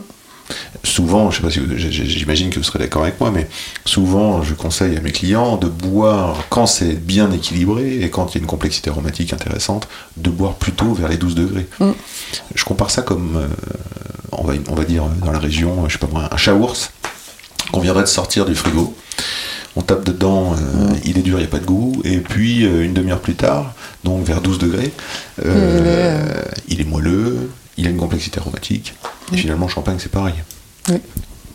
[0.84, 1.62] Souvent, je sais pas si
[2.08, 3.48] j'imagine que vous serez d'accord avec moi, mais
[3.86, 8.36] souvent, je conseille à mes clients de boire quand c'est bien équilibré et quand il
[8.36, 11.68] y a une complexité aromatique intéressante, de boire plutôt vers les 12 degrés.
[11.80, 11.92] Mm.
[12.56, 13.48] Je compare ça comme, euh,
[14.32, 16.92] on, va, on va dire, dans la région, je sais pas moi, un chaours
[17.72, 18.96] qu'on viendrait de sortir du frigo.
[19.76, 22.02] On tape dedans, euh, il est dur, il n'y a pas de goût.
[22.04, 24.92] Et puis, euh, une demi-heure plus tard, donc vers 12 degrés,
[25.46, 27.50] euh, Il est, euh, il est moelleux,
[27.80, 28.94] il a une complexité aromatique.
[29.32, 30.36] Et finalement, le champagne, c'est pareil.
[30.90, 30.98] Oui.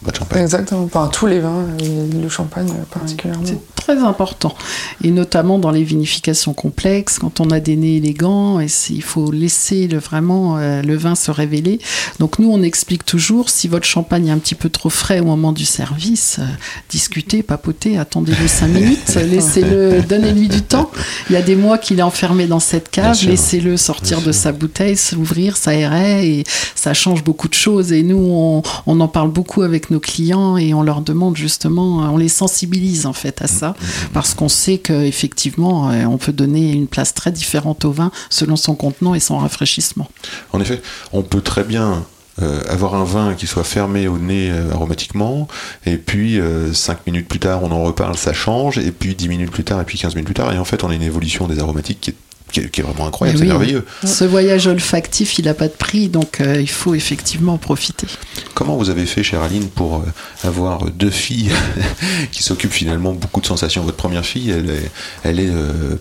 [0.04, 0.42] Pas de champagne.
[0.42, 0.84] Exactement.
[0.84, 3.44] Enfin, tous les vins, et le champagne euh, particulièrement.
[3.46, 4.54] C'est très important.
[5.02, 9.30] Et notamment dans les vinifications complexes, quand on a des nez élégants, et il faut
[9.30, 11.78] laisser le, vraiment euh, le vin se révéler.
[12.18, 15.24] Donc nous, on explique toujours, si votre champagne est un petit peu trop frais au
[15.24, 16.44] moment du service, euh,
[16.90, 20.90] discutez, papotez, attendez-le cinq minutes, laissez-le, donnez-lui du temps.
[21.30, 24.32] Il y a des mois qu'il est enfermé dans cette cave, laissez-le sortir Bien de
[24.32, 24.42] sûr.
[24.42, 27.92] sa bouteille, s'ouvrir, s'aérer, et ça change beaucoup de choses.
[27.92, 31.98] Et nous, on, on en parle beaucoup avec nos clients et on leur demande justement,
[32.12, 33.74] on les sensibilise en fait à ça,
[34.12, 38.74] parce qu'on sait qu'effectivement, on peut donner une place très différente au vin selon son
[38.74, 40.08] contenant et son rafraîchissement.
[40.52, 42.04] En effet, on peut très bien
[42.42, 45.46] euh, avoir un vin qui soit fermé au nez euh, aromatiquement,
[45.86, 46.40] et puis
[46.72, 49.80] 5 minutes plus tard, on en reparle, ça change, et puis 10 minutes plus tard,
[49.80, 52.00] et puis 15 minutes plus tard, et en fait, on a une évolution des aromatiques
[52.00, 52.16] qui est,
[52.54, 53.84] qui est- qui est vraiment incroyable, c'est merveilleux.
[54.04, 58.06] Ce voyage olfactif, il n'a pas de prix, donc euh, il faut effectivement en profiter.
[58.54, 61.50] Comment vous avez fait, chère Aline, pour euh, avoir deux filles
[62.32, 63.82] qui s'occupent finalement beaucoup de sensations?
[63.82, 64.90] Votre première fille, elle, est,
[65.24, 65.96] elle, est, euh,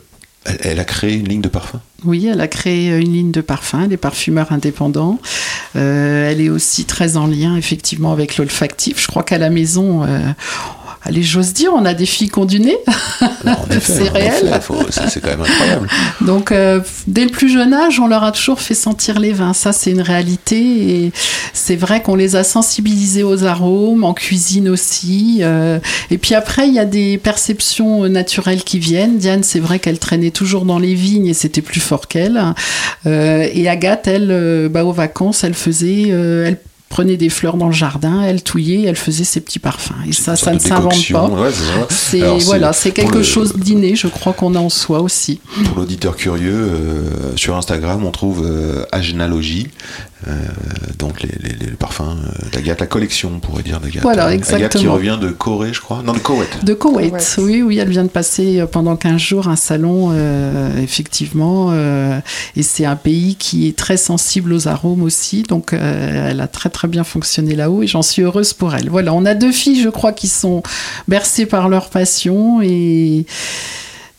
[0.46, 1.82] elle, elle a créé une ligne de parfum?
[2.06, 5.20] Oui, elle a créé une ligne de parfums, les parfumeurs indépendants.
[5.76, 9.02] Euh, elle est aussi très en lien effectivement avec l'olfactif.
[9.02, 10.20] Je crois qu'à la maison, euh,
[11.06, 12.78] Allez, j'ose dire, on a des filles qui ont du nez.
[13.82, 14.62] C'est réel.
[15.10, 15.88] c'est quand même incroyable.
[16.22, 19.54] Donc, euh, dès le plus jeune âge, on leur a toujours fait sentir les vins.
[19.54, 20.58] Ça, c'est une réalité.
[20.58, 21.12] Et
[21.54, 25.40] c'est vrai qu'on les a sensibilisés aux arômes, en cuisine aussi.
[25.42, 29.18] euh, et puis après, il y a des perceptions naturelles qui viennent.
[29.18, 32.42] Diane, c'est vrai qu'elle traînait toujours dans les vignes et c'était plus fort qu'elle.
[33.06, 36.58] Euh, et Agathe, elle, euh, bah, aux vacances, elle faisait, euh, elle
[36.94, 39.96] prenait des fleurs dans le jardin, elle touillait, elle faisait ses petits parfums.
[40.08, 41.26] Et ça, ça ne s'invente pas.
[41.28, 41.50] ouais,
[41.90, 45.40] c'est voilà, c'est quelque le- chose d'inné, je crois qu'on a en soi aussi.
[45.66, 50.13] Pour l'auditeur curieux, euh, sur Instagram, on trouve euh, Agenalogie, euh,
[51.00, 54.04] donc les, les- les parfums euh, d'Agathe, la collection, on pourrait dire d'Agathe.
[54.04, 54.94] Voilà, Agathe qui exactement.
[54.94, 56.02] revient de Corée, je crois.
[56.04, 56.64] Non, de Koweït.
[56.64, 57.36] De Koweït, Koweït.
[57.40, 62.20] oui, oui, elle vient de passer euh, pendant 15 jours un salon, euh, effectivement, euh,
[62.56, 66.48] et c'est un pays qui est très sensible aux arômes aussi, donc euh, elle a
[66.48, 68.90] très très bien fonctionné là-haut et j'en suis heureuse pour elle.
[68.90, 70.64] Voilà, on a deux filles, je crois, qui sont
[71.08, 73.26] bercées par leur passion et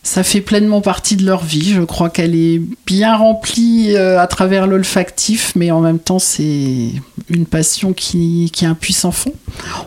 [0.04, 1.72] ça fait pleinement partie de leur vie.
[1.72, 6.90] Je crois qu'elle est bien remplie euh, à travers l'olfactif, mais en même temps, c'est
[7.30, 9.32] une passion qui, qui a un puissant fond.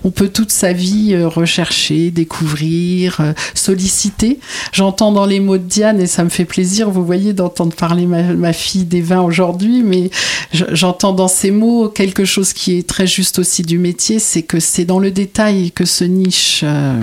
[0.04, 4.40] On peut toute sa vie euh, rechercher, découvrir, euh, solliciter.
[4.74, 8.08] J'entends dans les mots de Diane, et ça me fait plaisir, vous voyez, d'entendre parler
[8.08, 10.10] ma, ma fille des vins aujourd'hui, mais
[10.52, 14.42] je- j'entends dans ces mots quelque chose qui est très juste aussi du métier, c'est
[14.42, 16.62] que c'est dans le détail que se niche...
[16.64, 17.00] euh,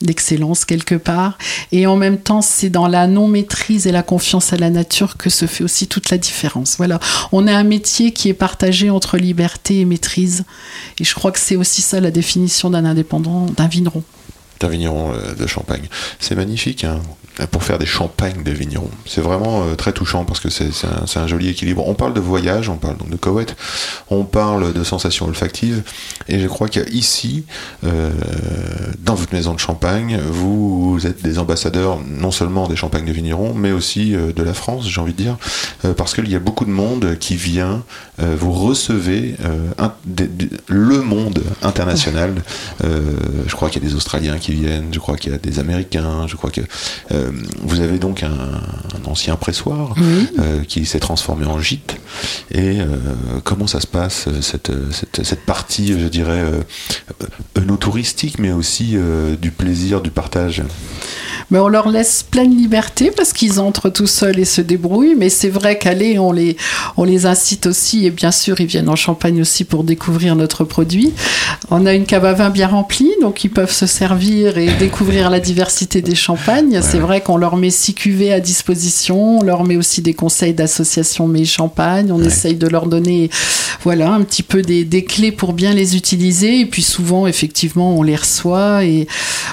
[0.00, 1.38] d'excellence quelque part.
[1.72, 5.30] Et en même temps, c'est dans la non-maîtrise et la confiance à la nature que
[5.30, 6.76] se fait aussi toute la différence.
[6.76, 7.00] Voilà.
[7.32, 10.44] On a un métier qui est partagé entre liberté et maîtrise.
[10.98, 14.02] Et je crois que c'est aussi ça la définition d'un indépendant, d'un vigneron.
[14.60, 15.88] D'un vigneron euh, de Champagne.
[16.20, 17.00] C'est magnifique hein,
[17.50, 18.90] pour faire des champagnes de vignerons.
[19.06, 20.70] C'est vraiment euh, très touchant parce que c'est
[21.16, 21.86] un, joli équilibre.
[21.86, 23.54] On parle de voyage, on parle donc de Koweït,
[24.10, 25.82] on parle de sensations olfactives
[26.28, 27.44] et je crois qu'ici,
[27.84, 28.10] euh,
[28.98, 33.54] dans votre maison de champagne, vous, êtes des ambassadeurs non seulement des champagnes de vignerons,
[33.54, 35.36] mais aussi de la France, j'ai envie de dire,
[35.96, 37.82] parce qu'il y a beaucoup de monde qui vient,
[38.18, 39.36] vous recevez
[40.66, 42.42] le monde international.
[42.82, 45.58] Je crois qu'il y a des Australiens qui viennent, je crois qu'il y a des
[45.58, 46.60] Américains, je crois que
[47.12, 47.30] euh,
[47.62, 49.94] vous avez donc un, un ancien pressoir
[50.38, 51.96] euh, qui s'est transformé en gîte.
[52.50, 52.86] Et euh,
[53.44, 58.96] comment ça se passe cette, cette, cette partie, je dirais, euh, touristique, mais aussi
[59.40, 60.62] du plaisir, du partage?
[61.50, 65.14] Mais on leur laisse pleine liberté parce qu'ils entrent tout seuls et se débrouillent.
[65.16, 66.56] Mais c'est vrai qu'aller, on les,
[66.96, 68.04] on les incite aussi.
[68.04, 71.12] Et bien sûr, ils viennent en Champagne aussi pour découvrir notre produit.
[71.70, 75.30] On a une cave à vin bien remplie, donc ils peuvent se servir et découvrir
[75.30, 76.80] la diversité des champagnes.
[76.82, 79.38] C'est vrai qu'on leur met six cuvées à disposition.
[79.38, 82.12] On leur met aussi des conseils d'association mais champagne.
[82.12, 83.30] On essaye de leur donner,
[83.82, 86.60] voilà, un petit peu des, des clés pour bien les utiliser.
[86.60, 88.84] Et puis souvent, effectivement, on les reçoit.
[88.84, 89.08] Et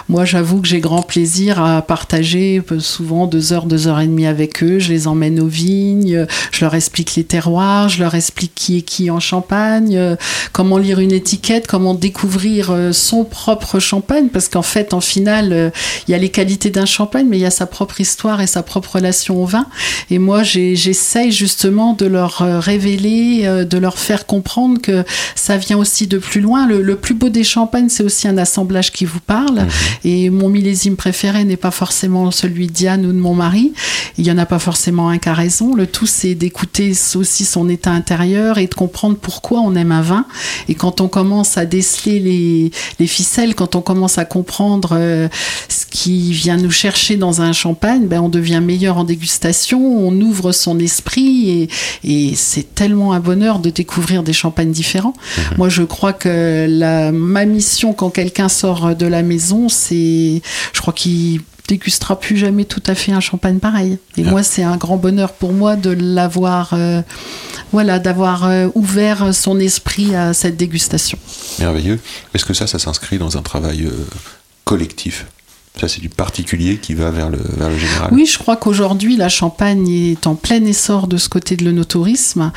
[0.08, 4.08] moi, j'avoue que j'ai grand plaisir à partager euh, souvent deux heures, deux heures et
[4.08, 4.80] demie avec eux.
[4.80, 8.82] Je les emmène aux vignes, je leur explique les terroirs, je leur explique qui est
[8.82, 10.16] qui en Champagne, euh,
[10.52, 15.54] comment lire une étiquette, comment découvrir euh, son propre champagne, parce qu'en fait, en finale,
[15.54, 15.70] euh,
[16.08, 18.48] il y a les qualités d'un champagne, mais il y a sa propre histoire et
[18.48, 19.68] sa propre relation au vin.
[20.10, 25.04] Et moi, j'essaye justement de leur euh, révéler, euh, de leur faire comprendre que
[25.36, 26.68] ça vient aussi de plus loin.
[26.68, 29.66] Le, le plus beau des champagnes, c'est aussi un assemblage qui vous parle.
[30.04, 33.74] Et mon millésime préféré n'est pas forcément celui de Diane ou de mon mari.
[34.18, 35.76] Il n'y en a pas forcément un qui a raison.
[35.76, 40.02] Le tout, c'est d'écouter aussi son état intérieur et de comprendre pourquoi on aime un
[40.02, 40.26] vin.
[40.68, 45.28] Et quand on commence à déceler les, les ficelles, quand on commence à comprendre euh,
[45.70, 50.12] ce qui vient nous chercher dans un champagne, ben, on devient meilleur en dégustation, on
[50.22, 51.70] ouvre son esprit et,
[52.04, 55.14] et c'est tellement un bonheur de découvrir des champagnes différents.
[55.58, 60.42] Moi, je crois que la, ma mission quand quelqu'un sort de la maison, c'est,
[60.74, 63.98] je crois qu'il dégustera plus jamais tout à fait un champagne pareil.
[64.18, 64.30] Et Ah.
[64.30, 67.02] moi, c'est un grand bonheur pour moi de l'avoir, euh,
[67.72, 71.18] voilà, d'avoir euh, ouvert son esprit à cette dégustation.
[71.58, 72.00] merveilleux.
[72.36, 73.92] Est-ce que ça, ça s'inscrit dans un travail euh,
[74.66, 75.26] collectif
[75.80, 78.10] Ça, c'est du particulier qui va vers le, vers le général.
[78.14, 82.52] Oui, je crois qu'aujourd'hui, la Champagne est en plein essor de ce côté de l'onotourisme.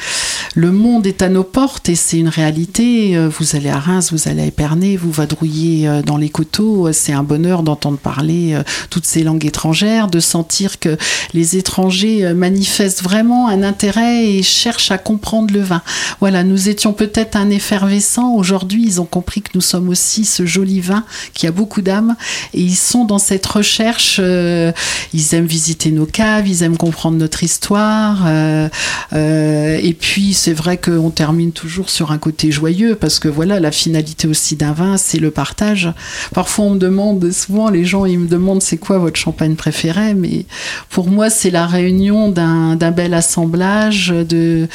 [0.54, 3.16] Le monde est à nos portes et c'est une réalité.
[3.16, 6.92] Euh, Vous allez à Reims, vous allez à Épernay, vous vadrouillez euh, dans les coteaux.
[6.92, 10.96] C'est un bonheur d'entendre parler euh, toutes ces langues étrangères, de sentir que
[11.35, 15.83] les étrangers euh, manifestent vraiment un intérêt et cherchent à comprendre le vin.
[16.20, 18.35] Voilà, nous étions peut-être un effervescent.
[18.35, 22.14] Aujourd'hui, ils ont compris que nous sommes aussi ce joli vin qui a beaucoup d'âme
[22.55, 24.20] et ils sont dans cette recherche.
[24.22, 24.70] euh,
[25.12, 28.24] ils aiment visiter nos caves, ils aiment comprendre notre histoire.
[28.26, 28.68] euh,
[29.14, 33.59] euh, et puis, c'est vrai qu'on termine toujours sur un côté joyeux parce que voilà,
[33.59, 35.92] la finalité aussi d'un vin, c'est le partage.
[36.32, 40.14] Parfois, on me demande, souvent les gens, ils me demandent c'est quoi votre champagne préféré,
[40.14, 40.44] mais
[40.90, 44.68] pour moi, c'est la réunion d'un bel assemblage de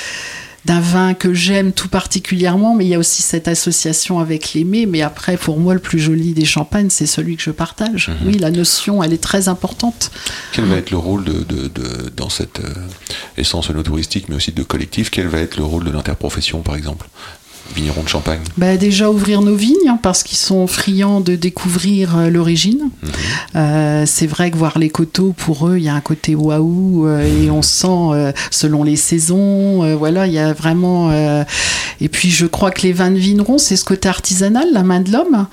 [0.65, 4.85] d'un vin que j'aime tout particulièrement, mais il y a aussi cette association avec l'aimé.
[4.85, 8.09] Mais après, pour moi, le plus joli des champagnes, c'est celui que je partage.
[8.09, 8.27] Mhm.
[8.27, 10.11] Oui, la notion, elle est très importante.
[10.53, 12.73] Quel va être le rôle de, de- de- dans cette euh,
[13.37, 17.07] essence touristique, mais aussi de collectif Quel va être le rôle de l'interprofession, par exemple?
[17.73, 18.41] Vigneron de Champagne.
[18.57, 22.89] Bah, déjà ouvrir nos vignes hein, parce qu'ils sont friands de découvrir euh, l'origine.
[23.01, 23.09] Mhm.
[23.55, 27.07] Euh, c'est vrai que voir les coteaux pour eux, il y a un côté waouh
[27.07, 29.95] euh, et on sent selon les saisons.
[29.97, 31.11] voilà, il y a vraiment.
[31.11, 34.99] et puis je crois que les vins de vignerons, c'est ce côté artisanal, la main
[34.99, 35.47] de l'homme.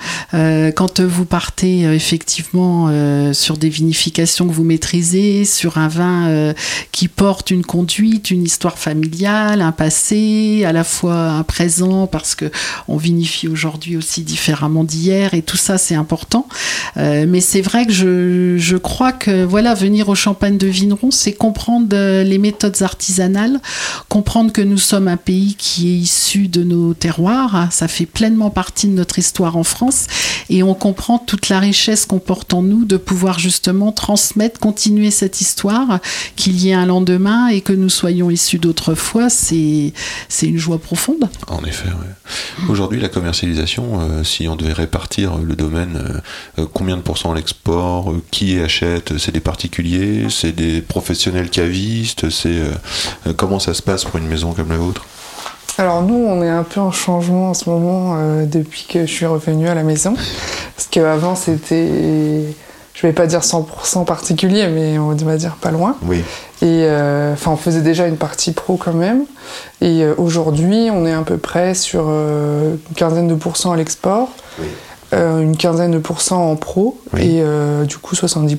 [0.74, 2.90] Quand vous partez effectivement
[3.32, 6.54] sur des vinifications que vous maîtrisez, sur un vin
[6.92, 12.34] qui porte une conduite, une histoire familiale, un passé, à la fois un présent parce
[12.34, 12.50] que
[12.88, 16.46] on vinifie aujourd'hui aussi différemment d'hier et tout ça c'est important.
[16.96, 21.32] Euh, mais c'est vrai que je, crois que voilà venir au Champagne de Vigneron, c'est
[21.32, 23.60] comprendre euh, les méthodes artisanales,
[24.08, 27.54] comprendre que nous sommes un pays qui est issu de nos terroirs.
[27.54, 30.06] hein, Ça fait pleinement partie de notre histoire en France
[30.48, 35.10] et on comprend toute la richesse qu'on porte en nous de pouvoir justement transmettre, continuer
[35.10, 36.00] cette histoire,
[36.36, 39.30] qu'il y ait un lendemain et que nous soyons issus d'autrefois.
[39.30, 39.92] C'est
[40.28, 41.28] c'est une joie profonde.
[41.48, 41.88] En effet,
[42.68, 47.32] Aujourd'hui, la commercialisation, euh, si on devait répartir le domaine, euh, euh, combien de pourcents
[47.32, 52.60] à l'export euh, Qui achète C'est des particuliers C'est des professionnels cavistes C'est
[53.36, 55.04] Comment ça se passe pour une maison comme la vôtre?
[55.78, 59.26] Alors nous, on est un peu en changement en ce moment depuis que je suis
[59.26, 60.14] revenue à la maison.
[60.76, 62.44] Parce qu'avant, c'était,
[63.00, 65.96] je vais pas dire 100% particulier, mais on va dire pas loin.
[66.02, 66.18] Oui.
[66.60, 69.24] Et euh, enfin, on faisait déjà une partie pro quand même.
[69.80, 73.76] Et euh, aujourd'hui, on est à peu près sur euh, une quinzaine de pourcents à
[73.76, 74.28] l'export,
[74.58, 74.66] Oui.
[75.14, 77.22] euh, une quinzaine de pourcents en pro, Oui.
[77.36, 78.58] et euh, du coup 70%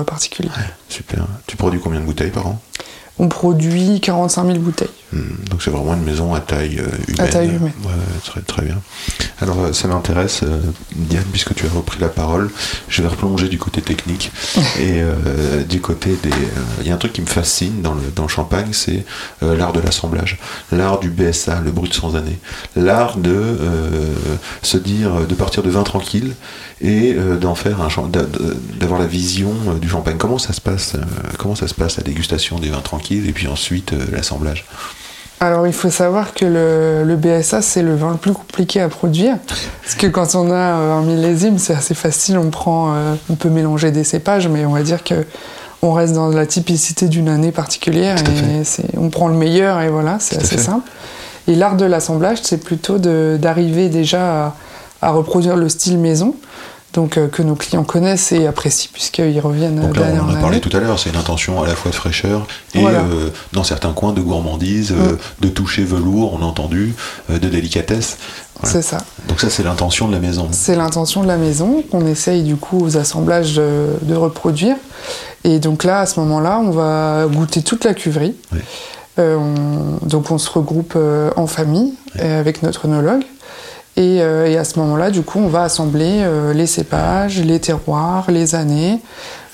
[0.00, 0.50] euh, particulier.
[0.88, 1.24] Super.
[1.48, 2.60] Tu produis combien de bouteilles par an?
[3.22, 4.88] On produit 45 000 bouteilles.
[5.12, 7.20] Hmm, Donc c'est vraiment une maison à taille euh, humaine.
[7.20, 7.72] À taille humaine.
[7.84, 7.92] Ouais,
[8.24, 8.80] très, très bien.
[9.40, 10.60] Alors euh, ça m'intéresse, euh,
[10.96, 12.50] Diane, puisque tu as repris la parole,
[12.88, 14.32] je vais replonger du côté technique.
[14.80, 16.30] et euh, du côté des...
[16.80, 19.04] Il y a un truc qui me fascine dans le, dans le champagne, c'est
[19.44, 20.40] euh, l'art de l'assemblage.
[20.72, 22.38] L'art du BSA, le brut sans année.
[22.74, 24.14] L'art de euh,
[24.62, 26.34] se dire, de partir de vin tranquille
[26.80, 27.88] et d'en faire un
[28.80, 30.16] d'avoir la vision du champagne.
[30.18, 30.96] Comment ça se passe
[31.38, 33.11] Comment ça se passe la dégustation des vins tranquilles?
[33.18, 34.64] Et puis ensuite euh, l'assemblage
[35.40, 38.88] Alors il faut savoir que le, le BSA c'est le vin le plus compliqué à
[38.88, 39.36] produire
[39.82, 43.34] parce que quand on a euh, un millésime c'est assez facile, on prend, euh, on
[43.34, 45.26] peut mélanger des cépages mais on va dire que
[45.84, 48.62] on reste dans la typicité d'une année particulière et
[48.96, 50.62] on prend le meilleur et voilà c'est assez fait.
[50.62, 50.88] simple.
[51.48, 54.56] Et l'art de l'assemblage c'est plutôt d'arriver déjà à,
[55.02, 56.36] à reproduire le style maison.
[56.92, 60.34] Donc euh, que nos clients connaissent et apprécient puisqu'ils reviennent Donc là, d'année on en
[60.34, 63.02] a parlé tout à l'heure, c'est une intention à la fois de fraîcheur et Voilà.
[63.02, 63.10] Mm.
[63.12, 66.94] euh, dans certains coins de gourmandise, euh, de toucher velours, on a entendu,
[67.30, 68.18] euh, de délicatesse.
[68.60, 68.72] Voilà.
[68.74, 68.98] C'est ça.
[69.28, 70.48] Donc ça, c'est l'intention de la maison.
[70.52, 74.76] C'est l'intention de la maison qu'on essaye du coup aux assemblages de, de reproduire.
[75.44, 78.36] Et donc là, à ce moment-là, on va goûter toute la cuverie.
[78.52, 78.58] Oui.
[79.18, 83.22] Euh, on- donc on se regroupe euh, en famille euh, avec notre œnologue.
[83.96, 87.60] Et, euh, et à ce moment-là, du coup, on va assembler euh, les cépages, les
[87.60, 89.00] terroirs, les années,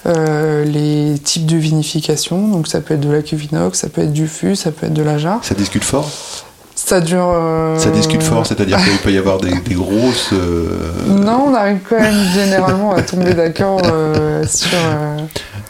[0.07, 2.49] euh, les types de vinification.
[2.49, 4.87] Donc ça peut être de la cuve inox, ça peut être du fût, ça peut
[4.87, 5.45] être de la jarre.
[5.45, 6.09] Ça discute fort?
[6.89, 7.31] Ça dure.
[7.35, 10.31] euh, Ça discute fort, c'est-à-dire qu'il peut y avoir des, des grosses...
[10.33, 14.69] euh, Non, on arrive quand même généralement à tomber d'accord euh, sur.
[14.75, 15.19] euh,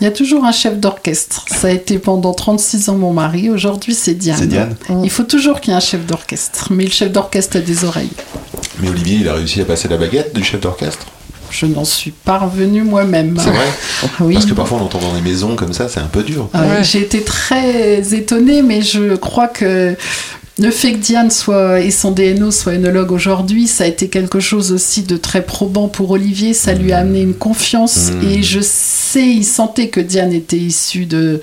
[0.01, 1.45] Il y a toujours un chef d'orchestre.
[1.49, 3.51] Ça a été pendant 36 ans mon mari.
[3.51, 4.37] Aujourd'hui, c'est Diane.
[4.39, 6.69] C'est Diane Il faut toujours qu'il y ait un chef d'orchestre.
[6.71, 8.13] Mais le chef d'orchestre a des oreilles.
[8.81, 11.05] Mais Olivier, il a réussi à passer la baguette du chef d'orchestre?
[11.51, 13.37] Je n'en suis pas revenue moi-même.
[13.43, 13.67] C'est vrai?
[14.21, 14.35] Oui.
[14.35, 16.49] Parce que parfois, on entend dans des maisons comme ça, c'est un peu dur.
[16.55, 16.85] Ah Ouais.
[16.85, 19.97] J'ai été très étonnée, mais je crois que
[20.59, 24.41] le fait que Diane soit et son DNO soit œnologue aujourd'hui, ça a été quelque
[24.41, 26.53] chose aussi de très probant pour Olivier.
[26.53, 28.29] Ça lui a amené une confiance Mmh.
[28.29, 31.41] et je sais, il sentait que Diane était issue de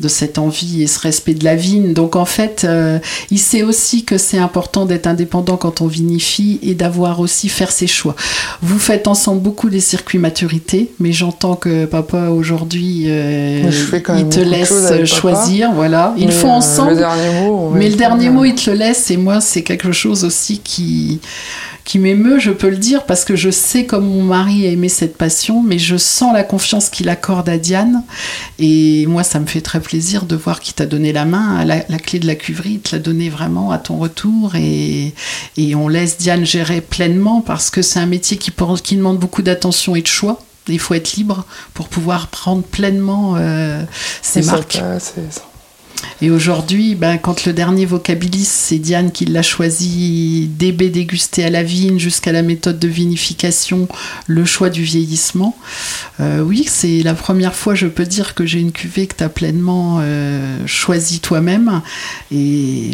[0.00, 1.92] de cette envie et ce respect de la vigne.
[1.92, 2.98] Donc en fait, euh,
[3.30, 7.70] il sait aussi que c'est important d'être indépendant quand on vinifie et d'avoir aussi faire
[7.70, 8.16] ses choix.
[8.60, 13.70] Vous faites ensemble beaucoup des circuits maturité, mais j'entends que papa aujourd'hui, euh,
[14.18, 15.04] il te laisse papa.
[15.04, 16.14] choisir, voilà.
[16.16, 16.90] Ils mais, font euh, ensemble.
[16.90, 17.70] Le dernier mot.
[17.70, 20.60] mais le dernier euh, mot, il te le laisse, et moi, c'est quelque chose aussi
[20.60, 21.20] qui,
[21.84, 24.88] qui m'émeut, je peux le dire, parce que je sais comme mon mari a aimé
[24.88, 28.02] cette passion, mais je sens la confiance qu'il accorde à Diane.
[28.58, 31.84] Et moi, ça me fait très plaisir de voir qu'il t'a donné la main, la,
[31.88, 34.54] la, clé de la cuverie, il te l'a donné vraiment à ton retour.
[34.56, 35.12] Et,
[35.56, 38.50] et on laisse Diane gérer pleinement parce que c'est un métier qui,
[38.82, 40.40] qui demande beaucoup d'attention et de choix.
[40.68, 43.82] Il faut être libre pour pouvoir prendre pleinement euh,
[44.22, 44.80] ses marques.
[44.98, 45.42] Ça,
[46.20, 51.50] et aujourd'hui, ben, quand le dernier vocabilis, c'est Diane qui l'a choisi, DB dégusté à
[51.50, 53.88] la vigne jusqu'à la méthode de vinification,
[54.26, 55.56] le choix du vieillissement.
[56.20, 59.24] Euh, oui, c'est la première fois, je peux dire, que j'ai une cuvée que tu
[59.24, 61.82] as pleinement euh, choisie toi-même.
[62.30, 62.92] Et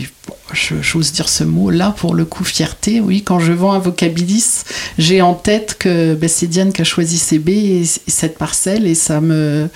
[0.52, 3.00] j'ose dire ce mot là pour le coup fierté.
[3.00, 4.64] Oui quand je vends un vocabilis
[4.98, 8.38] j'ai en tête que ben, c'est Diane qui a choisi ces baies et, et cette
[8.38, 9.68] parcelle et ça me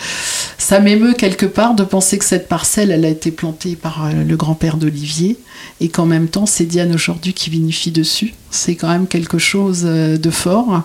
[0.59, 4.25] ça m'émeut quelque part de penser que cette parcelle elle a été plantée par euh,
[4.25, 5.39] le grand-père d'Olivier.
[5.81, 8.35] Et qu'en même temps c'est Diane aujourd'hui qui vinifie dessus.
[8.51, 10.83] C'est quand même quelque chose euh, de fort.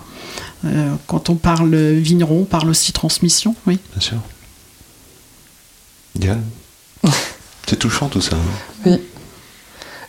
[0.65, 3.79] Euh, quand on parle vigneron on parle aussi transmission oui.
[3.93, 4.17] Bien sûr.
[6.15, 6.43] Diane?
[7.65, 8.85] C'est touchant tout ça hein?
[8.85, 8.99] Oui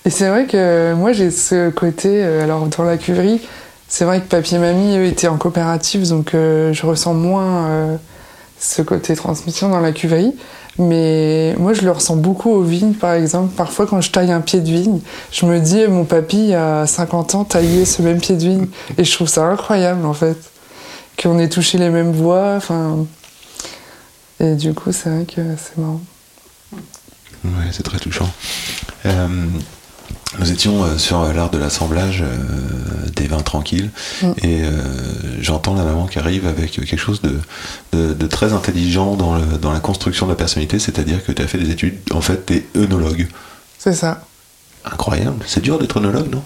[0.04, 3.40] et c'est vrai que moi j'ai ce côté, alors dans la cuverie,
[3.90, 7.96] c'est vrai que papier mamie eux étaient en coopérative, donc euh, je ressens moins euh,
[8.60, 10.32] ce côté transmission dans la cuverie.
[10.78, 13.52] Mais moi je le ressens beaucoup aux vignes par exemple.
[13.56, 15.00] Parfois quand je taille un pied de vigne,
[15.32, 18.66] je me dis mon papy à 50 ans taillait ce même pied de vigne.
[18.96, 20.38] Et je trouve ça incroyable en fait.
[21.20, 22.54] Qu'on ait touché les mêmes voies.
[22.56, 23.06] Enfin...
[24.38, 26.00] Et du coup c'est vrai que c'est marrant.
[27.44, 28.30] Ouais, c'est très touchant.
[29.04, 29.46] Euh,
[30.40, 33.90] nous étions euh, sur l'art de l'assemblage euh, des vins tranquilles
[34.22, 34.32] mm.
[34.42, 34.70] et euh,
[35.40, 37.38] j'entends la maman qui arrive avec quelque chose de,
[37.92, 41.42] de, de très intelligent dans, le, dans, la construction de la personnalité, c'est-à-dire que tu
[41.42, 43.28] as fait des études, en fait, tu es œnologue.
[43.78, 44.22] C'est ça.
[44.84, 45.44] Incroyable.
[45.46, 46.42] C'est dur d'être œnologue, non?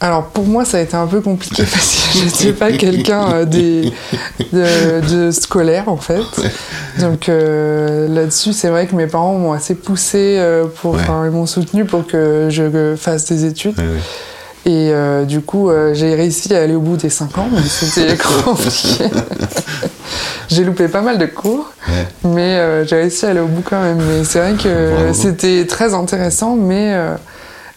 [0.00, 2.70] Alors pour moi ça a été un peu compliqué parce que je ne suis pas
[2.72, 3.90] quelqu'un euh, de,
[4.52, 6.22] de, scolaire en fait.
[7.00, 11.00] Donc euh, là-dessus c'est vrai que mes parents m'ont assez poussé euh, pour, ouais.
[11.02, 13.78] enfin, ils m'ont soutenu pour que je fasse des études.
[13.78, 13.84] Ouais,
[14.66, 18.16] et euh, du coup j'ai réussi à aller au bout des 5 ans, mais c'était
[18.44, 19.04] compliqué.
[20.48, 21.72] j'ai loupé pas mal de cours,
[22.22, 23.98] mais j'ai réussi à aller au bout quand même.
[23.98, 26.94] Mais c'est vrai que c'était très intéressant, mais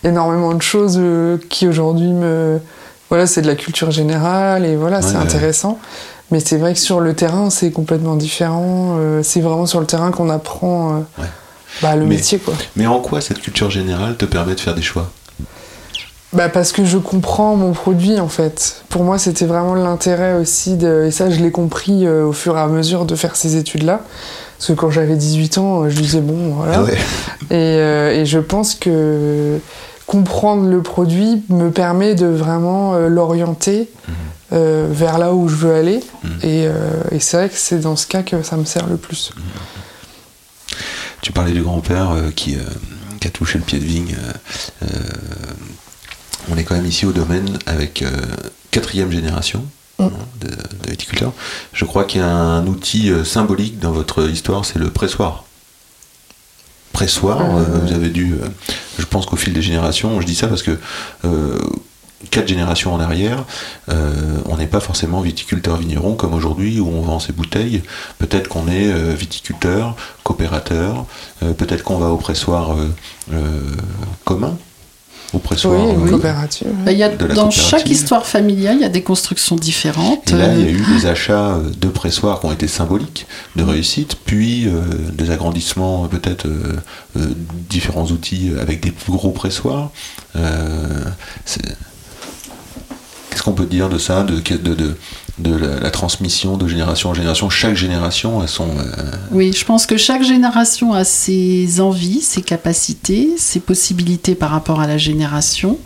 [0.03, 2.59] énormément de choses euh, qui aujourd'hui me
[3.09, 5.23] voilà c'est de la culture générale et voilà ouais, c'est ouais.
[5.23, 5.79] intéressant
[6.31, 9.85] mais c'est vrai que sur le terrain c'est complètement différent euh, c'est vraiment sur le
[9.85, 11.23] terrain qu'on apprend euh,
[11.81, 14.75] bah, le mais, métier quoi mais en quoi cette culture générale te permet de faire
[14.75, 15.11] des choix?
[16.33, 18.83] Bah parce que je comprends mon produit en fait.
[18.87, 22.57] Pour moi, c'était vraiment l'intérêt aussi de et ça je l'ai compris euh, au fur
[22.57, 24.01] et à mesure de faire ces études là.
[24.57, 26.83] Parce que quand j'avais 18 ans, je disais bon voilà.
[26.83, 26.97] Ouais.
[27.49, 29.59] Et, euh, et je pense que
[30.11, 34.11] comprendre le produit me permet de vraiment euh, l'orienter mmh.
[34.51, 36.01] euh, vers là où je veux aller.
[36.23, 36.27] Mmh.
[36.43, 38.97] Et, euh, et c'est vrai que c'est dans ce cas que ça me sert le
[38.97, 39.31] plus.
[39.33, 40.75] Mmh.
[41.21, 42.57] Tu parlais du grand-père qui,
[43.21, 44.17] qui, a touché le pied de vigne.
[46.51, 48.03] on est quand même ici au domaine avec
[48.71, 49.63] quatrième génération.
[49.99, 50.09] Hein,
[50.39, 51.31] de, de viticulteurs.
[51.73, 55.43] Je crois qu'il y a un outil symbolique dans votre histoire, c'est le pressoir
[56.91, 57.41] pressoir.
[57.41, 58.35] Euh, vous avez dû,
[58.97, 60.77] je pense qu'au fil des générations, je dis ça parce que
[61.25, 61.59] euh,
[62.29, 63.45] quatre générations en arrière,
[63.89, 67.81] euh, on n'est pas forcément viticulteur vigneron comme aujourd'hui où on vend ses bouteilles.
[68.19, 71.05] Peut-être qu'on est euh, viticulteur, coopérateur,
[71.39, 72.75] peut-être qu'on va au pressoir
[74.23, 74.57] commun
[75.33, 76.09] au pressoir oui, oui.
[76.09, 76.67] coopérative.
[76.85, 80.31] Bah, y a, dans chaque histoire familiale, il y a des constructions différentes.
[80.31, 83.63] Et là, il y a eu des achats de pressoirs qui ont été symboliques de
[83.63, 84.81] réussite, puis euh,
[85.13, 86.75] des agrandissements, peut-être euh,
[87.17, 87.27] euh,
[87.69, 89.91] différents outils avec des plus gros pressoirs.
[93.29, 94.97] Qu'est-ce qu'on peut dire de ça, de, de, de,
[95.41, 97.49] de la, la, transmission de génération en génération.
[97.49, 98.67] Chaque génération a son.
[98.69, 99.11] Euh...
[99.31, 104.79] Oui, je pense que chaque génération a ses envies, ses capacités, ses possibilités par rapport
[104.79, 105.77] à la génération.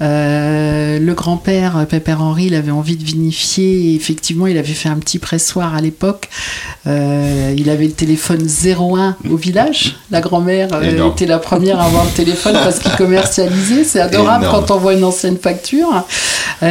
[0.00, 3.90] Euh, le grand-père, Pépère Henri, il avait envie de vinifier.
[3.90, 6.28] Et effectivement, il avait fait un petit pressoir à l'époque.
[6.86, 9.96] Euh, il avait le téléphone 01 au village.
[10.10, 13.84] La grand-mère était la première à avoir le téléphone parce qu'il commercialisait.
[13.84, 14.66] C'est adorable Énorme.
[14.66, 16.04] quand on voit une ancienne facture.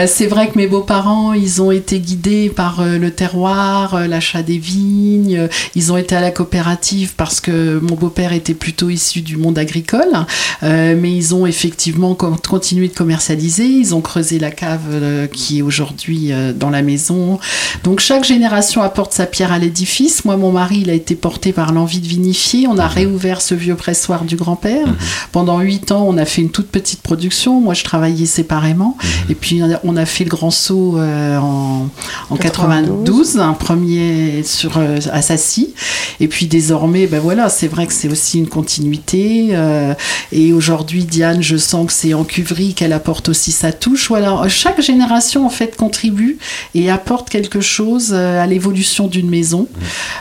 [0.08, 2.21] C'est vrai que mes beaux-parents, ils ont été guidés
[2.56, 5.48] par euh, le terroir, euh, l'achat des vignes.
[5.76, 9.58] Ils ont été à la coopérative parce que mon beau-père était plutôt issu du monde
[9.58, 10.26] agricole,
[10.64, 13.66] Euh, mais ils ont effectivement con- continué de commercialiser.
[13.66, 17.40] Ils ont creusé la cave euh, qui est aujourd'hui euh, dans la maison.
[17.84, 20.24] Donc chaque génération apporte sa pierre à l'édifice.
[20.26, 22.68] Moi, mon mari, il a été porté par l'envie de vinifier.
[22.68, 24.88] On a réouvert ce vieux pressoir du grand-père.
[25.32, 27.60] Pendant huit ans, on a fait une toute petite production.
[27.60, 28.98] Moi, je travaillais séparément.
[29.30, 31.88] Et puis, on a- fait le grand saut en,
[32.30, 35.74] en 92, un premier sur euh, à Sassy.
[36.20, 39.49] Et puis, désormais, ben voilà, c'est vrai que c'est aussi une continuité.
[39.52, 39.93] euh,
[40.32, 44.08] et aujourd'hui, Diane, je sens que c'est en cuverie qu'elle apporte aussi sa touche.
[44.10, 46.38] Voilà, chaque génération, en fait, contribue
[46.76, 49.68] et apporte quelque chose euh, à l'évolution d'une maison.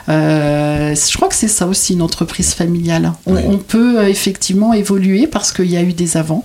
[0.08, 3.12] Euh, je crois que c'est ça aussi une entreprise familiale.
[3.26, 3.42] On, Oui.
[3.46, 6.44] on peut effectivement évoluer parce qu'il y a eu des avant.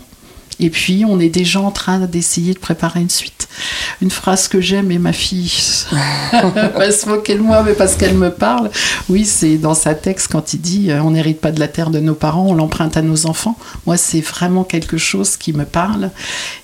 [0.60, 3.48] Et puis, on est déjà en train d'essayer de préparer une suite.
[4.02, 5.52] Une phrase que j'aime et ma fille
[6.34, 8.70] va se moquer de moi, mais parce qu'elle me parle.
[9.10, 11.90] Oui, c'est dans sa texte quand il dit euh, On n'hérite pas de la terre
[11.90, 13.58] de nos parents, on l'emprunte à nos enfants.
[13.86, 16.12] Moi, c'est vraiment quelque chose qui me parle.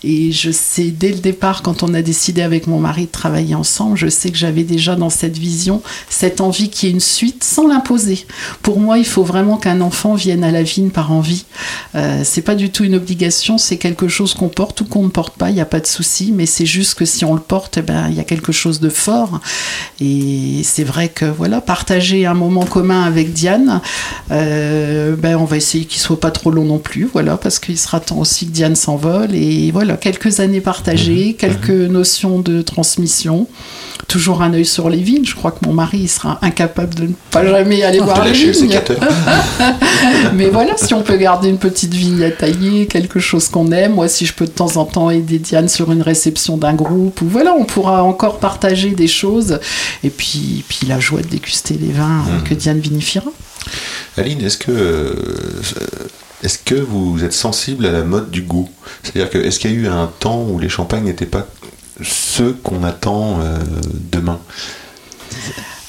[0.04, 3.56] Et je sais, dès le départ, quand on a décidé avec mon mari de travailler
[3.56, 7.00] ensemble, je sais que j'avais déjà dans cette vision cette envie qu'il y ait une
[7.00, 8.26] suite sans l'imposer.
[8.62, 11.46] Pour moi, il faut vraiment qu'un enfant vienne à la vigne par envie.
[11.96, 15.10] Euh, c'est pas du tout une obligation, c'est quelque chose qu'on porte ou qu'on ne
[15.10, 17.42] porte pas, il n'y a pas de souci, mais c'est juste que si on le
[17.42, 19.42] porte, eh ben, il y a quelque chose de fort.
[20.00, 23.82] Et c'est vrai que voilà, partager un moment commun avec Diane,
[24.30, 27.78] euh, ben, on va essayer qu'il soit pas trop long non plus, voilà, parce qu'il
[27.78, 29.34] sera temps aussi que Diane s'envole.
[29.34, 33.48] Et voilà, quelques années partagées, quelques notions de transmission,
[34.12, 35.24] toujours un œil sur les vignes.
[35.24, 38.34] Je crois que mon mari il sera incapable de ne pas jamais aller voir les
[38.34, 38.78] vignes.
[40.34, 43.94] Mais voilà, si on peut garder une petite vigne à tailler, quelque chose qu'on aime,
[43.94, 47.22] moi si je peux de temps en temps aider Diane sur une réception d'un groupe,
[47.22, 49.60] ou voilà, on pourra encore partager des choses,
[50.04, 53.32] et puis, puis la joie de déguster les vins euh, que Diane vinifiera.
[54.18, 55.14] Aline, est-ce que, euh,
[56.44, 58.70] est-ce que vous êtes sensible à la mode du goût?
[59.04, 61.48] C'est-à-dire que est-ce qu'il y a eu un temps où les champagnes n'étaient pas
[62.04, 63.58] ceux qu'on attend euh,
[64.12, 64.40] demain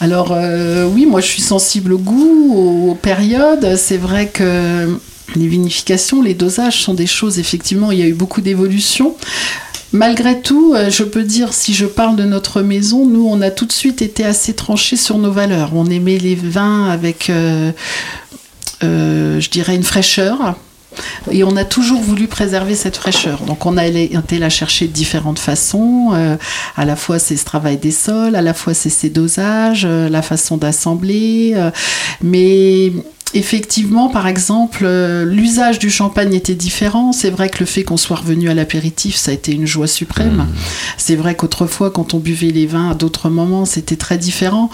[0.00, 3.76] Alors euh, oui, moi je suis sensible au goût, aux, périodes.
[3.76, 4.98] C'est vrai que
[5.34, 9.16] les vinifications, les dosages sont des choses, effectivement, il y a eu beaucoup d'évolutions.
[9.94, 13.50] Malgré tout, euh, je peux dire, si je parle de notre maison, nous, on a
[13.50, 15.72] tout de suite été assez tranchés sur nos valeurs.
[15.74, 17.30] On aimait les vins avec,
[18.80, 20.56] je dirais, une fraîcheur.
[21.30, 23.40] Et on a toujours voulu préserver cette fraîcheur.
[23.42, 26.10] Donc on a été la chercher de différentes façons.
[26.12, 26.36] Euh,
[26.76, 30.08] à la fois c'est ce travail des sols, à la fois c'est ces dosages, euh,
[30.08, 31.52] la façon d'assembler.
[31.56, 31.70] euh,
[32.22, 32.92] mais
[33.34, 34.86] effectivement, par exemple,
[35.24, 37.12] l'usage du champagne était différent.
[37.12, 39.86] C'est vrai que le fait qu'on soit revenu à l'apéritif, ça a été une joie
[39.86, 40.46] suprême.
[40.98, 44.70] C'est vrai qu'autrefois, quand on buvait les vins à d'autres moments, c'était très différent.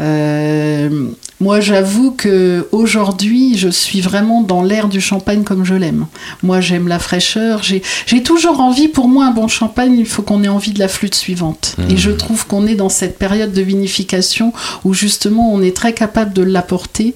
[0.00, 1.10] Euh,
[1.40, 6.06] moi, j'avoue que aujourd'hui, je suis vraiment dans l'ère du champagne comme je l'aime.
[6.42, 7.62] Moi, j'aime la fraîcheur.
[7.62, 10.88] J'ai toujours envie, pour moi, un bon champagne, il faut qu'on ait envie de la
[10.88, 11.76] flûte suivante.
[11.88, 14.52] Et je trouve qu'on est dans cette période de vinification
[14.84, 17.14] où justement, on est très capable de l'apporter.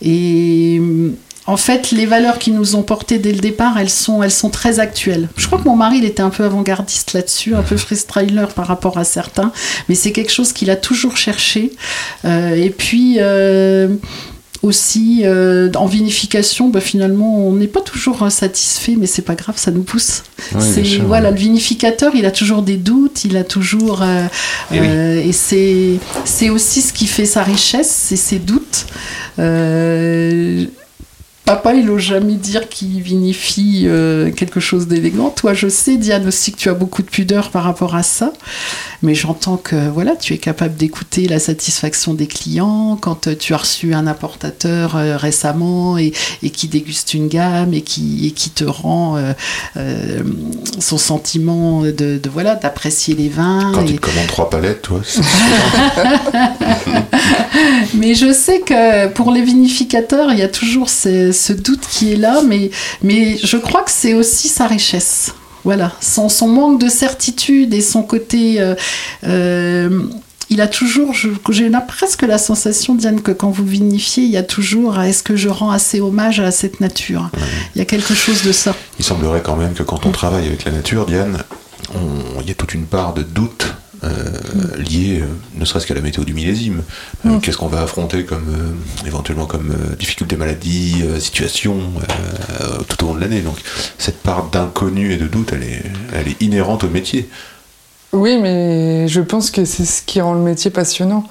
[0.00, 0.80] Et
[1.46, 4.50] en fait, les valeurs qui nous ont portées dès le départ, elles sont, elles sont
[4.50, 5.28] très actuelles.
[5.36, 8.66] Je crois que mon mari, il était un peu avant-gardiste là-dessus, un peu freestyler par
[8.66, 9.52] rapport à certains,
[9.88, 11.72] mais c'est quelque chose qu'il a toujours cherché.
[12.24, 13.16] Euh, et puis.
[13.20, 13.88] euh,
[14.62, 19.56] aussi euh, en vinification, bah, finalement, on n'est pas toujours satisfait, mais c'est pas grave,
[19.58, 20.24] ça nous pousse.
[20.54, 24.24] Oui, c'est sûr, voilà, le vinificateur, il a toujours des doutes, il a toujours euh,
[24.72, 24.86] Eh oui.
[25.28, 28.86] et c'est c'est aussi ce qui fait sa richesse, c'est ses doutes.
[31.46, 35.30] Papa, il n'ose jamais dire qu'il vinifie euh, quelque chose d'élégant.
[35.30, 38.32] Toi, je sais, Diane, aussi que tu as beaucoup de pudeur par rapport à ça.
[39.02, 43.54] Mais j'entends que voilà, tu es capable d'écouter la satisfaction des clients quand euh, tu
[43.54, 48.32] as reçu un importateur euh, récemment et, et qui déguste une gamme et qui, et
[48.32, 50.22] qui te rend euh,
[50.80, 53.70] son sentiment de, de, voilà d'apprécier les vins.
[53.72, 55.00] Quand et- te commandes trois palettes, toi,
[57.94, 62.12] Mais je sais que pour les vinificateurs, il y a toujours ce, ce doute qui
[62.12, 62.70] est là, mais,
[63.02, 65.32] mais je crois que c'est aussi sa richesse.
[65.64, 68.60] Voilà, son, son manque de certitude et son côté...
[68.60, 68.74] euh,
[69.24, 70.02] euh,
[70.48, 74.44] il a toujours, j'ai presque la sensation, Diane, que quand vous vinifiez, il y a
[74.44, 77.30] toujours, est-ce que je rends assez hommage à cette nature?
[77.74, 78.72] Il y a quelque chose de ça.
[79.00, 81.42] il semblerait quand même que quand on travaille avec la nature, Diane,
[81.96, 83.74] on- il y a toute une part de doute
[84.06, 86.82] euh, liée, euh, ne serait-ce qu'à la météo du millésime.
[87.26, 87.38] Euh.
[87.40, 91.76] Qu'est-ce qu'on va affronter comme euh, éventuellement comme difficulté maladie, situation
[92.88, 93.40] tout au long de l'année?
[93.40, 93.58] Donc
[93.98, 95.82] cette part d'inconnu et de doute, elle est,
[96.14, 97.28] elle est inhérente au métier.
[98.12, 101.24] Oui, mais je pense que c'est ce qui rend le métier passionnant.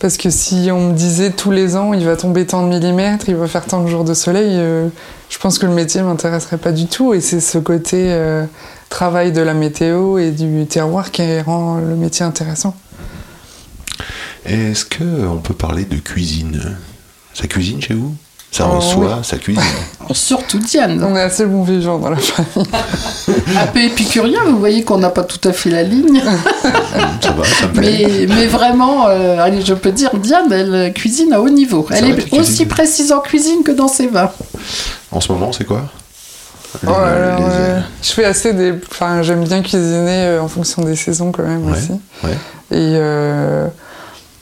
[0.00, 3.28] Parce que si on me disait tous les ans, il va tomber tant de millimètres,
[3.28, 4.88] il va faire tant de jours de soleil, euh,
[5.28, 7.12] je pense que le métier m'intéresserait pas du tout.
[7.12, 8.46] Et c'est ce côté euh,
[8.90, 12.76] travail de la météo et du terroir qui rend le métier intéressant.
[14.44, 16.76] Est-ce que on peut parler de cuisine?
[17.32, 18.14] Ça cuisine chez vous?
[18.52, 19.62] Ça Oh, reçoit, ça cuisine.
[20.12, 21.02] Surtout Diane.
[21.04, 22.68] On est assez bons vivants dans la famille.
[23.56, 26.20] Un peu épicurien, vous voyez qu'on n'a pas tout à fait la ligne.
[27.20, 28.26] ça va, ça me plaît.
[28.28, 31.86] Mais, mais vraiment, euh, allez, je peux dire, Diane, elle cuisine à haut niveau.
[31.92, 34.32] Elle est aussi précise en cuisine que dans ses vins.
[35.12, 35.82] En ce moment, c'est quoi?
[36.86, 38.74] Oh, alors, les- euh, je fais assez des.
[38.90, 41.92] Enfin, j'aime bien cuisiner euh, en fonction des saisons quand même Ouais, aussi.
[42.24, 42.32] ouais.
[42.72, 43.66] Et euh,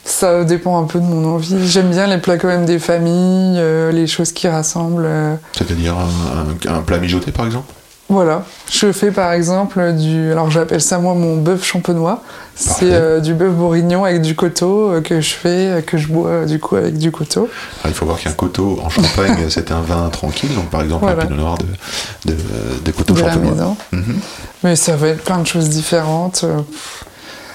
[0.04, 1.66] ça dépend un peu de mon envie.
[1.66, 5.04] J'aime bien les plats quand même des familles, euh, les choses qui rassemblent.
[5.06, 7.72] euh, C'est-à-dire un, un- un plat mijoté, par exemple?
[8.08, 8.44] Voilà.
[8.70, 10.32] Je fais par exemple du.
[10.32, 12.22] Alors j'appelle ça moi mon bœuf champenois.
[12.54, 16.08] C'est euh, du bœuf bourguignon avec du coteau euh, que je fais, euh, que je
[16.08, 17.48] bois du coup avec du coteau.
[17.84, 20.52] Ah, il faut voir qu'un coteau en Champagne, c'est un vin tranquille.
[20.56, 21.22] Donc, par exemple, Voilà.
[21.22, 22.36] un pinot noir de, de,
[22.84, 23.76] de coteau de champenois.
[23.92, 24.18] Mhm.
[24.64, 26.44] Mais ça va être plein de choses différentes.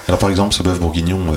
[0.08, 1.36] Alors, par exemple, ce bœuf bourguignon, euh,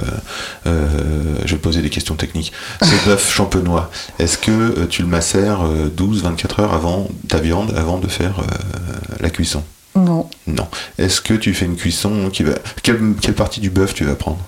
[0.68, 2.52] euh, je vais poser des questions techniques.
[2.82, 3.90] Ce bœuf champenois,
[4.20, 5.62] est-ce que euh, tu le macères
[5.98, 8.42] 12-24 heures avant ta viande, avant de faire
[9.20, 9.64] la cuisson?
[9.96, 10.28] Non.
[10.46, 10.68] Non.
[10.98, 12.54] Est-ce que tu fais une cuisson qui va.
[12.84, 14.40] Quelle, quelle partie du bœuf tu vas prendre?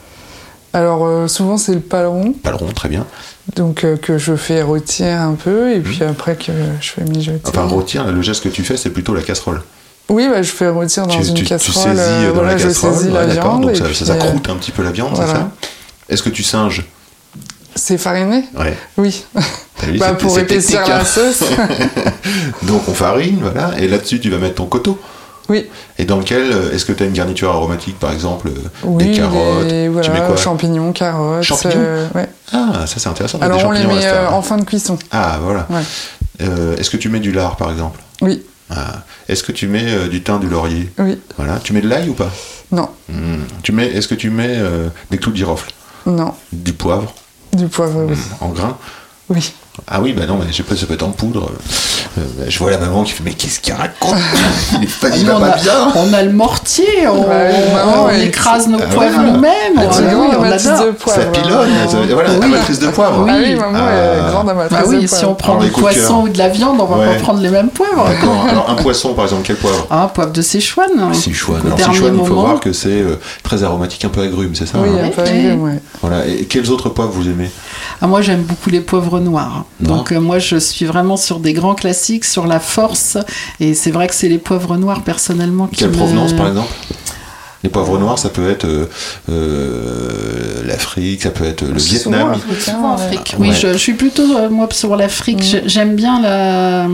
[0.73, 3.07] Alors euh, souvent c'est le paleron, Pas le rond, très bien.
[3.55, 7.41] donc euh, que je fais rôtir un peu et puis après que je fais mijoter.
[7.45, 9.63] Enfin, rôtir, le geste que tu fais, c'est plutôt la casserole.
[10.09, 11.95] Oui, bah, je fais rôtir dans tu, une tu- tu casserole.
[11.95, 13.95] saisis euh, dans voilà, la je casserole, saisis ouais, la viande donc et ça, puis,
[13.95, 15.33] ça, euh, croûte un petit peu la viande, c'est voilà.
[15.39, 15.49] ça?
[16.09, 16.85] Est-ce que tu singes?
[17.75, 18.43] C'est fariné?
[18.57, 18.75] Ouais.
[18.97, 19.23] Oui.
[19.83, 21.05] Vu, Bah, pour épaissir la hein.
[21.05, 21.43] sauce.
[22.63, 24.99] Donc on farine, voilà, et là-dessus tu vas mettre ton coteau.
[25.47, 25.67] oui.
[25.97, 29.05] Et dans lequel, euh, est-ce que tu as une garniture aromatique par exemple euh, Oui,
[29.05, 29.65] Des carottes?
[29.65, 30.35] les- Tu voilà, mets quoi?
[30.37, 31.43] champignons, carottes.
[31.43, 31.73] Champignons?
[31.77, 32.27] euh, ouais.
[32.53, 33.37] Ah, ça c'est intéressant.
[33.41, 34.97] Alors des on les met euh, en fin de cuisson.
[35.11, 35.67] Ah, voilà.
[35.69, 35.81] Ouais.
[36.41, 37.99] Euh, est-ce que tu mets du lard par exemple?
[38.21, 39.03] Oui, Ah.
[39.27, 41.17] Est-ce que tu mets euh, du thym, du laurier oui.
[41.37, 41.59] Voilà.
[41.59, 42.31] Tu mets de l'ail ou pas?
[42.71, 43.43] Non, Hmm.
[43.63, 45.71] Tu mets, Est-ce que tu mets euh, des clous de girofle?
[46.05, 46.33] Non.
[46.53, 47.13] Du poivre?
[47.53, 48.15] Du poivre, oui.
[48.41, 48.77] En grains?
[49.29, 49.53] Oui.
[49.87, 51.51] Ah oui, bah non, mais je sais pas, ça peut être en poudre.
[52.17, 54.15] Euh, je vois la maman qui fait Mais qu'est-ce qu'il raconte?
[54.73, 57.21] Il est pas, il Nous, va on, pas a, bien on a le mortier, on,
[57.21, 59.31] Ouais, maman, on écrase nos Ah, poivres voilà.
[59.31, 59.51] nous-mêmes.
[59.77, 60.05] Ah, oui,
[60.37, 60.85] on adore.
[60.85, 61.19] de poivre.
[61.21, 61.87] Ça pilonne, hein.
[61.87, 62.45] ça- voilà, Oui.
[62.45, 63.23] amatrice de poivre.
[63.23, 63.29] Oui.
[63.31, 64.31] Ah oui, maman est Ah.
[64.31, 65.15] grande amatrice Bah de oui, poivre.
[65.17, 67.15] si on prend Alors, du poisson ou de la viande, on va Ouais.
[67.15, 68.07] pas prendre les mêmes poivres.
[68.09, 68.45] D'accord.
[68.49, 69.87] Alors un poisson par exemple, quel poivre?
[69.89, 71.13] Ah, poivre de Sichuan.
[71.13, 71.61] Sichuan.
[71.61, 74.55] Au Alors dernier Sichuan, il faut voir que c'est euh, très aromatique, un peu agrume,
[74.55, 75.05] c'est ça Oui, hein?
[75.05, 75.23] un peu.
[76.01, 76.25] Voilà.
[76.27, 77.49] Et quels autres poivres vous aimez?
[78.01, 79.65] Ah, moi, j'aime beaucoup les poivres noirs.
[79.81, 83.17] Donc, euh, moi, je suis vraiment sur des grands classiques, sur la force.
[83.59, 86.71] Et c'est vrai que c'est les poivres noirs, personnellement, qui Quelle me- provenance par exemple?
[87.61, 88.85] Les poivres noirs, ça peut être euh,
[89.29, 92.35] euh, l'Afrique, ça peut être le Vietnam.
[92.59, 92.93] Souvent.
[92.93, 93.35] Afrique.
[93.37, 93.53] Oui, ouais.
[93.55, 95.39] je, je suis plutôt, moi, sur l'Afrique.
[95.39, 95.43] Mm.
[95.43, 96.87] J'ai- J'aime bien la,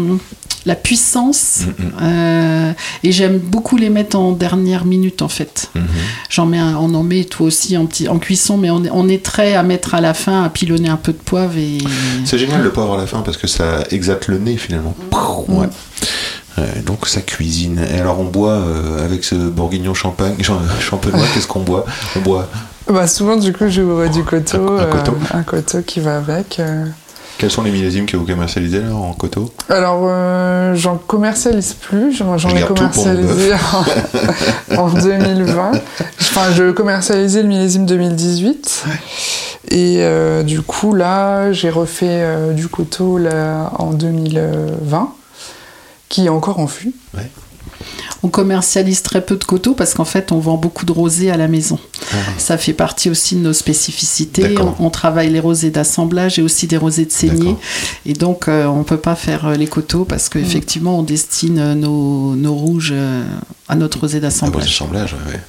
[0.66, 1.62] la puissance.
[1.66, 1.92] Mm, mm.
[2.02, 2.72] euh,
[3.04, 5.70] et j'aime beaucoup les mettre en dernière minute, en fait.
[5.76, 5.84] Mhm.
[6.30, 8.90] J'en mets un- on en met toi aussi en, petit, en cuisson, mais on est,
[8.92, 11.58] on est très à mettre à la fin, à pilonner un peu de poivre.
[11.58, 11.78] Et...
[12.26, 14.96] C'est génial le poivre à la fin parce que ça exalte le nez finalement.
[15.48, 15.68] Ouais.
[16.58, 17.82] Ouais, donc ça cuisine.
[17.94, 21.86] Et alors on boit euh, avec ce bourguignon champagne, champ- champenois, qu'est-ce qu'on boit?
[22.16, 22.48] On boit.
[22.88, 24.58] Bah, souvent, du coup, je bois du coteau.
[24.78, 25.18] Un- un euh, coteau.
[25.34, 26.62] un coteau qui va avec.
[27.38, 32.14] Quels sont les millésimes que vous commercialisez là en coteau Alors, euh, j'en commercialise plus.
[32.16, 33.52] J'en j'en Je ai commercialisé
[34.74, 35.72] en, en 2020.
[36.22, 38.86] Enfin, je commercialisais le millésime 2018.
[39.72, 45.10] Et euh, du coup, là, j'ai refait euh, du coteau là, en 2020,
[46.08, 46.94] qui est encore en fût.
[48.26, 51.38] On commercialise très peu de coteaux parce qu'en fait, on vend beaucoup de rosés à
[51.38, 51.78] la maison.
[52.40, 54.56] Ça fait partie aussi de nos spécificités.
[54.58, 54.64] Ah.
[54.80, 57.56] On, on travaille les rosés d'assemblage et aussi des rosés de saignée.
[58.04, 61.60] Et donc, euh, on ne peut pas faire euh, les coteaux parce qu'effectivement, on destine
[61.60, 62.96] euh, nos, nos rouges
[63.68, 64.80] à notre rosé Ah, d'assemblage.
[65.28, 65.40] ouais.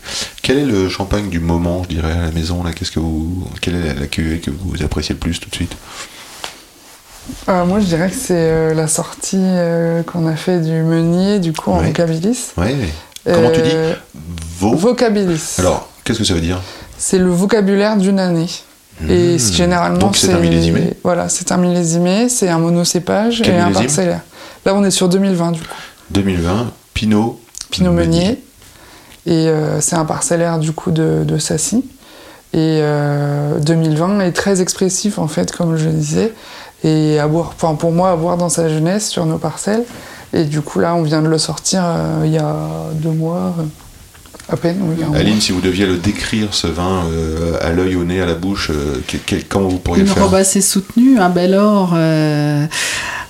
[0.42, 2.72] Quel est le champagne du moment, je dirais, à la maison là?
[2.74, 5.54] Qu'est-ce que vous, quelle est la, la cuvée que vous appréciez le plus tout de
[5.54, 5.72] suite?
[7.48, 11.38] Euh, moi, je dirais que c'est euh, la sortie euh, qu'on a fait du meunier,
[11.38, 11.86] du coup, en Ouais.
[11.88, 12.52] vocabilis.
[12.56, 12.74] Ouais.
[13.24, 13.74] Comment tu dis.
[14.60, 15.56] Vocabilis.
[15.58, 16.60] Alors, qu'est-ce que ça veut dire
[16.98, 18.46] C'est le vocabulaire d'une année.
[19.10, 19.38] Et Mmh.
[19.38, 23.70] généralement, Donc c'est un millésimé Voilà, c'est un millésimé, c'est un monocépage Quel et un
[23.70, 24.20] parcellaire.
[24.64, 25.66] Là, on est sur 2020, du coup.
[26.10, 27.38] 2020, Pinot.
[27.70, 28.42] Pinot Meunier.
[29.26, 31.84] Et euh, c'est un parcellaire, du coup, de, de Sassy.
[32.54, 36.32] Et euh, 2020 est très expressif, en fait, comme je le disais.
[36.84, 39.84] Et à boire, enfin, pour moi, à boire dans sa jeunesse sur nos parcelles.
[40.32, 42.54] Et du coup, là, on vient de le sortir euh, il y a
[42.94, 43.54] deux mois.
[44.48, 45.02] À peine, oui.
[45.02, 45.16] un mois.
[45.18, 48.34] Aline, si vous deviez le décrire, ce vin, euh, à l'œil, au nez, à la
[48.34, 51.54] bouche, euh, quel- quel- comment vous pourriez Une le faire robe assez soutenue, un bel
[51.54, 51.92] or.
[51.96, 52.66] euh,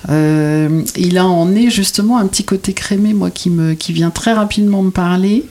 [0.09, 4.11] euh, il a en nez justement un petit côté crémé, moi, qui, me, qui vient
[4.11, 5.45] très rapidement me parler.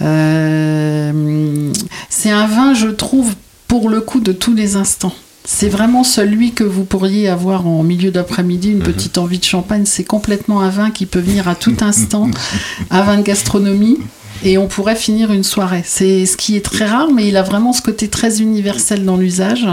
[0.00, 1.72] Euh,
[2.08, 3.34] c'est un vin, je trouve,
[3.68, 5.14] pour le coup, de tous les instants.
[5.44, 9.84] C'est vraiment celui que vous pourriez avoir en milieu d'après-midi, une petite envie de champagne.
[9.86, 12.30] C'est complètement un vin qui peut venir à tout instant,
[12.90, 13.98] un vin de gastronomie.
[14.44, 15.82] Et on pourrait finir une soirée.
[15.84, 19.16] C'est ce qui est très rare, mais il a vraiment ce côté très universel dans
[19.16, 19.66] l'usage.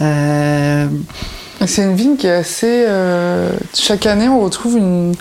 [0.00, 0.86] Euh,
[1.66, 2.84] C'est une vigne qui est assez.
[2.88, 5.12] euh, chaque année, on retrouve une,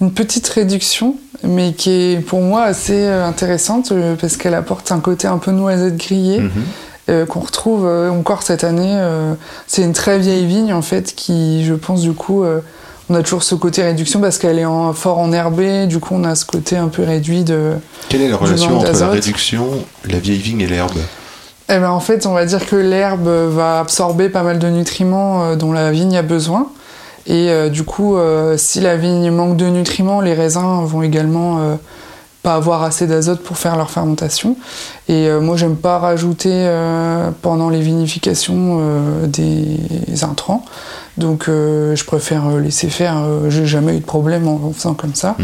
[0.00, 5.00] une petite réduction, mais qui est pour moi assez euh, intéressante parce qu'elle apporte un
[5.00, 6.40] côté un peu noisette grillée.
[6.40, 6.50] Mhm.
[7.26, 8.96] Qu'on retrouve euh, encore cette année.
[8.96, 9.34] euh,
[9.66, 12.60] c'est une très vieille vigne en fait qui, je pense, du coup, euh,
[13.10, 15.86] on a toujours ce côté réduction parce qu'elle est en, fort enherbée.
[15.86, 17.72] Du coup, on a ce côté un peu réduit de.
[18.08, 19.68] Quelle est la relation entre la réduction,
[20.04, 20.98] la vieille vigne et l'herbe?
[21.70, 25.44] Eh ben, en fait, on va dire que l'herbe va absorber pas mal de nutriments
[25.44, 26.68] euh, dont la vigne a besoin.
[27.28, 31.58] Et euh, du coup, euh, si la vigne manque de nutriments, les raisins vont également
[31.58, 31.74] euh,
[32.42, 34.56] pas avoir assez d'azote pour faire leur fermentation.
[35.08, 39.78] Et euh, moi, j'aime pas rajouter euh, pendant les vinifications euh, des
[40.22, 40.64] intrants.
[41.16, 43.16] Donc, euh, je préfère laisser faire.
[43.48, 45.34] J'ai jamais eu de problème en en faisant comme ça.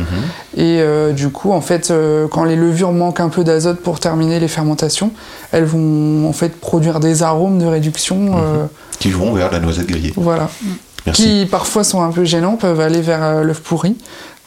[0.57, 1.93] Et euh, du coup, en fait,
[2.31, 5.11] quand les levures manquent un peu d'azote pour terminer les fermentations,
[5.51, 8.67] elles vont en fait produire des arômes de réduction, euh,
[9.01, 10.49] qui vont vers la noisette grillée voilà,
[11.07, 11.23] Merci.
[11.23, 13.97] qui parfois sont un peu gênants, peuvent aller vers l'œuf pourri,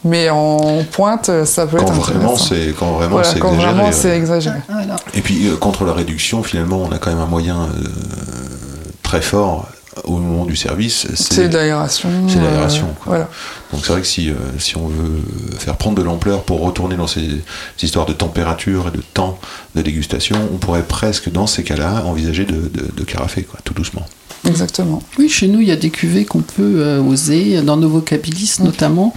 [0.04, 3.64] mais en pointe, euh, ça peut Quand être vraiment c'est quand vraiment Voilà, c'est exagéré.
[3.66, 3.92] vraiment ouais.
[3.92, 4.58] c'est exagéré.
[4.68, 4.96] voilà.
[5.14, 7.88] Et puis euh, contre la réduction, finalement, on a quand même un moyen euh,
[9.02, 9.66] très fort
[10.04, 11.08] au moment du service.
[11.16, 12.08] C'est de l'aération.
[12.28, 13.28] c'est euh, l'aération, voilà.
[13.72, 15.20] Donc c'est vrai que si, euh, si on veut
[15.58, 17.42] faire prendre de l'ampleur pour retourner dans ces,
[17.76, 19.38] ces histoires de température et de temps
[19.74, 23.74] de dégustation, on pourrait presque, dans ces cas-là, envisager de, de, de carafer, quoi, tout
[23.74, 24.02] doucement.
[24.46, 25.02] Exactement.
[25.18, 28.56] Oui, chez nous, il y a des cuvées qu'on peut euh, oser, dans nos vocabilis
[28.62, 29.12] notamment.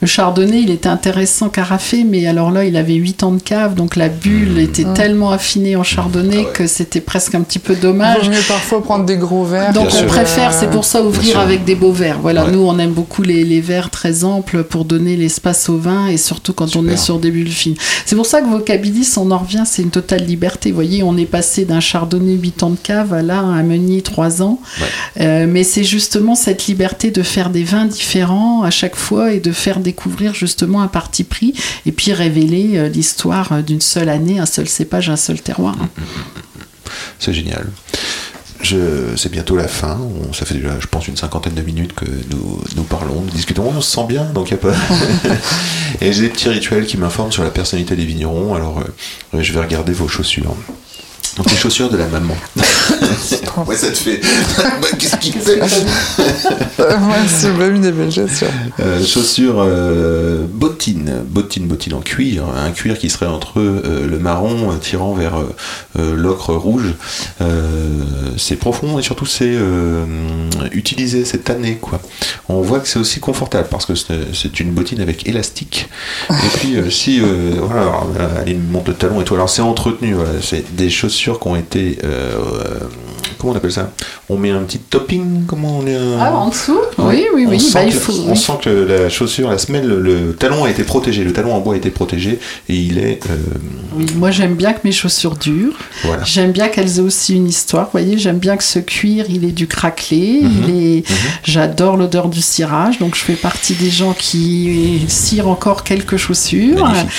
[0.00, 3.74] Le chardonnay, il était intéressant carafé, mais alors là, il avait 8 ans de cave,
[3.74, 6.52] donc la bulle était tellement affinée en chardonnay Ah ouais.
[6.52, 8.24] que c'était presque un petit peu Il dommage.
[8.24, 9.72] vaut mieux parfois prendre des gros verres.
[9.72, 10.06] Donc Bien on sûr.
[10.08, 12.18] préfère, c'est pour ça ouvrir avec des beaux verres.
[12.20, 12.52] Voilà, Ouais.
[12.52, 16.16] nous on aime beaucoup les, les verres très amples pour donner l'espace au vin et
[16.18, 17.76] surtout quand on est sur des bulles fines.
[18.04, 20.70] C'est pour ça que Vocabilis, on en revient, c'est une totale liberté.
[20.70, 24.02] Vous voyez, on est passé d'un chardonnay 8 ans de cave à là un meunier
[24.02, 24.60] 3 ans.
[24.80, 25.22] Ouais.
[25.24, 29.40] Euh, mais c'est justement cette liberté de faire des vins différents à chaque fois et
[29.40, 31.54] de faire découvrir justement un parti pris
[31.86, 35.76] et puis révéler euh, l'histoire euh, d'une seule année, un seul cépage, un seul terroir.
[37.18, 37.66] C'est génial.
[38.62, 39.98] Je, c'est bientôt la fin.
[40.00, 43.30] On- ça fait déjà, je pense, une cinquantaine de minutes que nous, nous parlons, nous
[43.30, 43.70] discutons.
[43.76, 44.74] On se sent bien, donc il n'y a pas.
[46.00, 48.54] Et j'ai des petits rituels qui m'informent sur la personnalité des vignerons.
[48.54, 48.80] Alors,
[49.34, 50.54] euh, je vais regarder vos chaussures.
[51.36, 52.34] Donc, les chaussures de la maman.
[53.66, 54.20] ouais, ça te fait.
[54.80, 58.48] Bah, Qu'est-ce qu'il fait Moi, c'est pas mis des belles chaussures.
[58.80, 64.18] Euh, chaussures euh, bottines, bottines, bottines en cuir, un cuir qui serait entre euh, le
[64.18, 65.54] marron euh, tirant vers euh,
[65.98, 66.94] euh, l'ocre rouge.
[67.40, 68.02] Euh,
[68.36, 70.04] c'est profond et surtout c'est euh,
[70.72, 72.00] utilisé, c'est tanné quoi.
[72.48, 75.88] On voit que c'est aussi confortable parce que c'est c'est une bottine avec élastique.
[76.30, 79.48] Et puis euh, si euh, voilà, alors, euh, Aline monte le talon et tout, alors
[79.50, 80.14] c'est entretenu.
[80.14, 82.80] Voilà, c'est des chaussures qui ont été euh, euh,
[83.46, 83.92] comment on appelle ça?
[84.28, 86.78] On met un petit topping, comment on est un- Ah, en dessous?
[86.98, 87.04] Ouais.
[87.06, 87.60] Oui, oui, On oui.
[87.60, 88.36] sent Bah, il que- faut, on oui.
[88.36, 91.22] sent que la chaussure, la semelle, le, talon a été protégé.
[91.24, 92.38] Le talon en bois a été protégé
[92.68, 93.20] et il est.
[93.30, 93.36] euh,
[93.96, 95.76] Oui, moi j'aime bien que mes chaussures durent.
[96.04, 96.24] voilà.
[96.24, 97.84] J'aime bien qu'elles aient aussi une histoire.
[97.84, 100.40] Vous voyez, j'aime bien que ce cuir, il est du craquelé.
[100.42, 100.50] Mhm.
[100.68, 101.04] Il est.
[101.44, 102.98] J'adore l'odeur du cirage.
[102.98, 106.84] Donc je fais partie des gens qui cirent encore quelques chaussures.
[106.84, 107.10] Magnifique.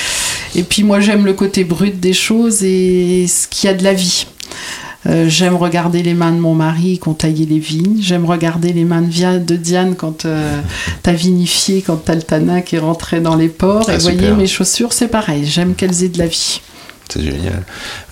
[0.56, 3.84] Et puis moi j'aime le côté brut des choses et ce qu'il y a de
[3.84, 4.26] la vie.
[5.06, 7.98] Euh, j'aime regarder les mains de mon mari qui ont taillé les vignes.
[8.02, 10.60] J'aime regarder les mains de, Diane quand euh,
[11.04, 13.86] t'as vinifié, quand t'as le tanin qui est rentré dans les pores.
[13.88, 15.46] Ah, et vous voyez, mes chaussures, c'est pareil.
[15.46, 16.62] J'aime qu'elles aient de la vie.
[17.10, 17.64] C'est génial.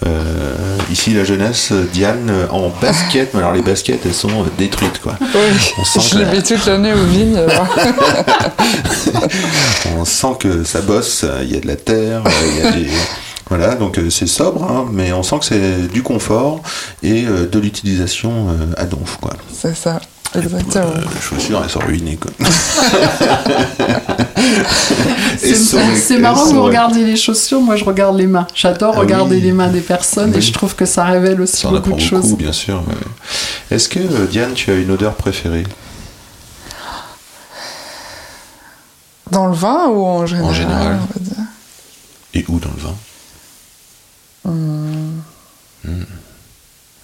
[0.06, 0.56] Euh,
[0.90, 3.34] ici, la jeunesse, Diane en basket.
[3.34, 5.18] mais alors, les baskets, elles sont détruites, quoi.
[5.20, 5.28] Oui,
[5.78, 7.38] On sent je que les la- mets toute l'année aux vignes.
[9.98, 12.88] On sent que ça bosse, il y a de la terre, il y a des.
[13.50, 16.62] Voilà, donc euh, c'est sobre, hein, mais on sent que c'est du confort
[17.04, 19.34] et euh, de l'utilisation euh, à donf, quoi.
[19.54, 20.00] C'est ça,
[20.34, 20.86] exactement.
[20.86, 22.32] Euh, les chaussures, elles sont ruinées, quoi.
[25.38, 28.48] C'est marrant que vous regardez les chaussures, moi je regarde les mains.
[28.54, 29.41] J'adore Ah regarder oui.
[29.41, 31.98] les mains des personnes et je trouve que ça révèle aussi Ça en beaucoup apprend
[31.98, 32.38] de beaucoup, choses.
[32.38, 32.76] bien sûr.
[32.88, 32.96] ouais.
[33.76, 35.64] Est-ce que, euh, Diane, tu as une odeur préférée?
[39.32, 41.00] Dans le vin ou en général, général.
[41.02, 41.43] on va dire?
[42.34, 42.96] Et où dans le vin?
[44.46, 45.20] Hmm.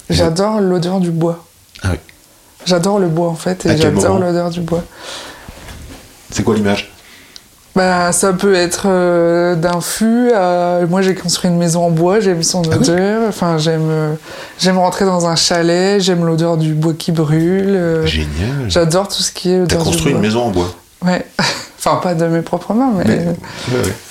[0.09, 1.45] J'adore l'odeur du bois.
[1.83, 1.93] Ah
[2.65, 4.83] j'adore le bois en fait, et ah, j'adore l'odeur du bois.
[6.29, 6.91] C'est quoi l'image?
[7.75, 10.29] Bah, ça peut être euh, d'un fût.
[10.33, 12.19] Euh, moi, j'ai construit une maison en bois.
[12.19, 13.29] J'aime son ah odeur.
[13.29, 14.13] Enfin, euh,
[14.59, 16.01] j'aime, rentrer dans un chalet.
[16.01, 18.01] J'aime l'odeur du bois qui brûle.
[18.03, 18.67] Génial.
[18.67, 19.79] J'adore tout ce qui est odeur.
[19.79, 20.19] T'as construit du bois.
[20.19, 20.75] une maison en bois?
[21.05, 21.25] Ouais.
[21.83, 23.25] enfin, pas de mes propres mains, mais,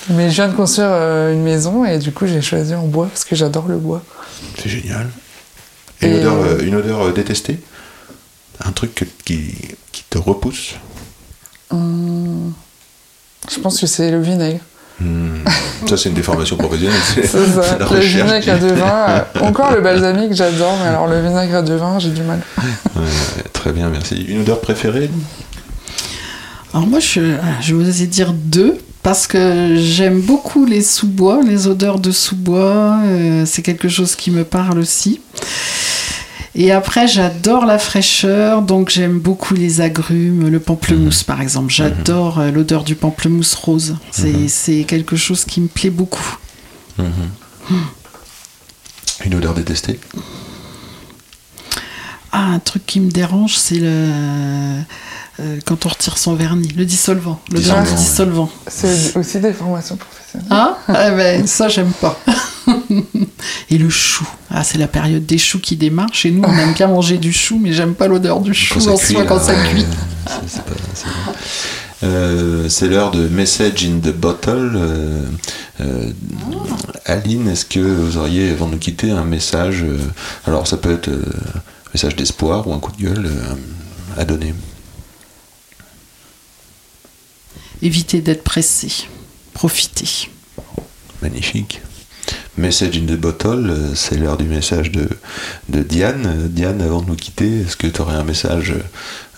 [0.09, 3.07] Mais, je viens de construire euh, une maison et du coup, j'ai choisi en bois
[3.07, 4.01] parce que j'adore le bois.
[4.61, 5.07] C'est génial.
[6.01, 7.59] Et une odeur, euh, une odeur euh, détestée?
[8.63, 9.55] Un truc que- qui,
[9.91, 10.75] qui te repousse?
[11.71, 12.53] Hum,
[13.49, 14.59] Je pense que c'est le vinaigre.
[14.99, 15.43] Hmm.
[15.87, 16.99] Ça, c'est une déformation professionnelle.
[17.15, 17.77] C'est ça.
[17.79, 19.05] la le vinaigre à deux vins.
[19.09, 22.39] euh, encore le balsamique, j'adore, mais alors le vinaigre à deux vins, j'ai du mal.
[22.95, 24.15] Ouais, très bien, merci.
[24.27, 25.09] Une odeur préférée?
[26.73, 31.99] Alors moi, je, je oser dire deux, parce que j'aime beaucoup les sous-bois, les odeurs
[31.99, 35.19] de sous-bois, euh, c'est quelque chose qui me parle aussi.
[36.53, 41.71] Et après, j'adore la fraîcheur, donc j'aime beaucoup les agrumes, le pamplemousse par exemple.
[41.71, 43.95] J'adore euh, l'odeur du pamplemousse rose.
[44.11, 46.37] C'est c'est quelque chose qui me plaît beaucoup.
[49.25, 49.99] Une odeur détestée?
[52.33, 53.87] Ah, un truc qui me dérange, c'est le
[55.39, 57.95] euh, quand on retire son vernis, le dissolvant, l'odeur du Dissolvant, ouais.
[57.97, 58.49] dissolvant.
[58.67, 60.47] C'est aussi des formations professionnelles.
[60.51, 62.17] Ah, eh ben, ça j'aime pas.
[63.69, 66.09] Et le chou, ah, c'est la période des choux qui démarre.
[66.13, 68.91] Chez nous, on aime bien manger du chou, mais j'aime pas l'odeur du chou ça
[68.91, 69.85] en cuit, soi quand ça ouais, cuit.
[70.27, 71.33] c'est- c'est pas- c'est bon.
[72.03, 74.71] Euh, c'est l'heure de Message in the Bottle.
[74.75, 75.23] Euh,
[75.81, 76.11] euh,
[77.05, 79.97] Aline, est-ce que vous auriez, avant de nous quitter, un message euh,
[80.47, 81.23] Alors, ça peut être euh,
[81.93, 83.55] message d'espoir ou un coup de gueule euh,
[84.17, 84.53] à donner.
[87.81, 89.07] Évitez d'être pressé.
[89.53, 90.29] Profitez.
[91.21, 91.81] Magnifique.
[92.57, 95.07] Message in the Bottle, euh, c'est l'heure du message de,
[95.69, 96.47] de Diane.
[96.49, 98.75] Diane, avant de nous quitter, est-ce que tu aurais un message,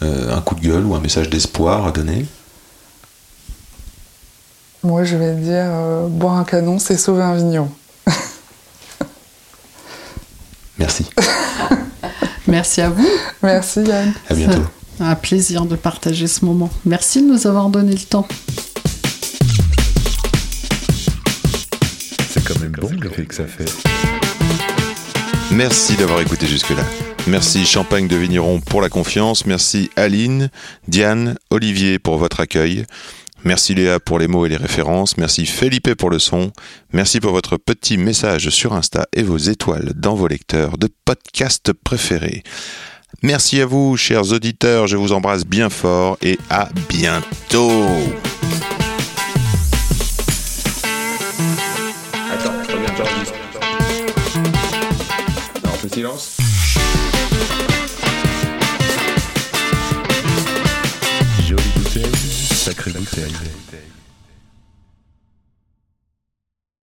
[0.02, 2.26] euh, un coup de gueule ou un message d'espoir à donner?
[4.84, 7.72] Moi, je vais dire euh, boire un canon, c'est sauver un vigneron.
[10.78, 11.06] Merci.
[12.48, 13.08] Merci à vous.
[13.42, 14.14] Merci Yann.
[14.30, 14.62] À bientôt.
[15.00, 16.70] Un plaisir de partager ce moment.
[16.86, 18.28] Merci de nous avoir donné le temps.
[22.30, 23.72] C'est quand même bon l'effet que ça fait.
[25.52, 26.84] Merci d'avoir écouté jusque-là.
[27.28, 29.46] Merci Champagne de Vigneron pour la confiance.
[29.46, 30.50] Merci Aline,
[30.88, 32.86] Diane, Olivier pour votre accueil.
[33.46, 35.18] Merci Léa pour les mots et les références.
[35.18, 36.52] Merci Felipe pour le son.
[36.94, 41.74] Merci pour votre petit message sur Insta et vos étoiles dans vos lecteurs de podcasts
[41.74, 42.44] préférés.
[43.22, 44.88] Merci à vous, chers auditeurs.
[44.88, 47.72] Je vous embrasse bien fort et à bientôt.
[52.32, 52.54] Attends,
[55.66, 56.43] on fait silence.
[62.64, 62.94] Sacrée.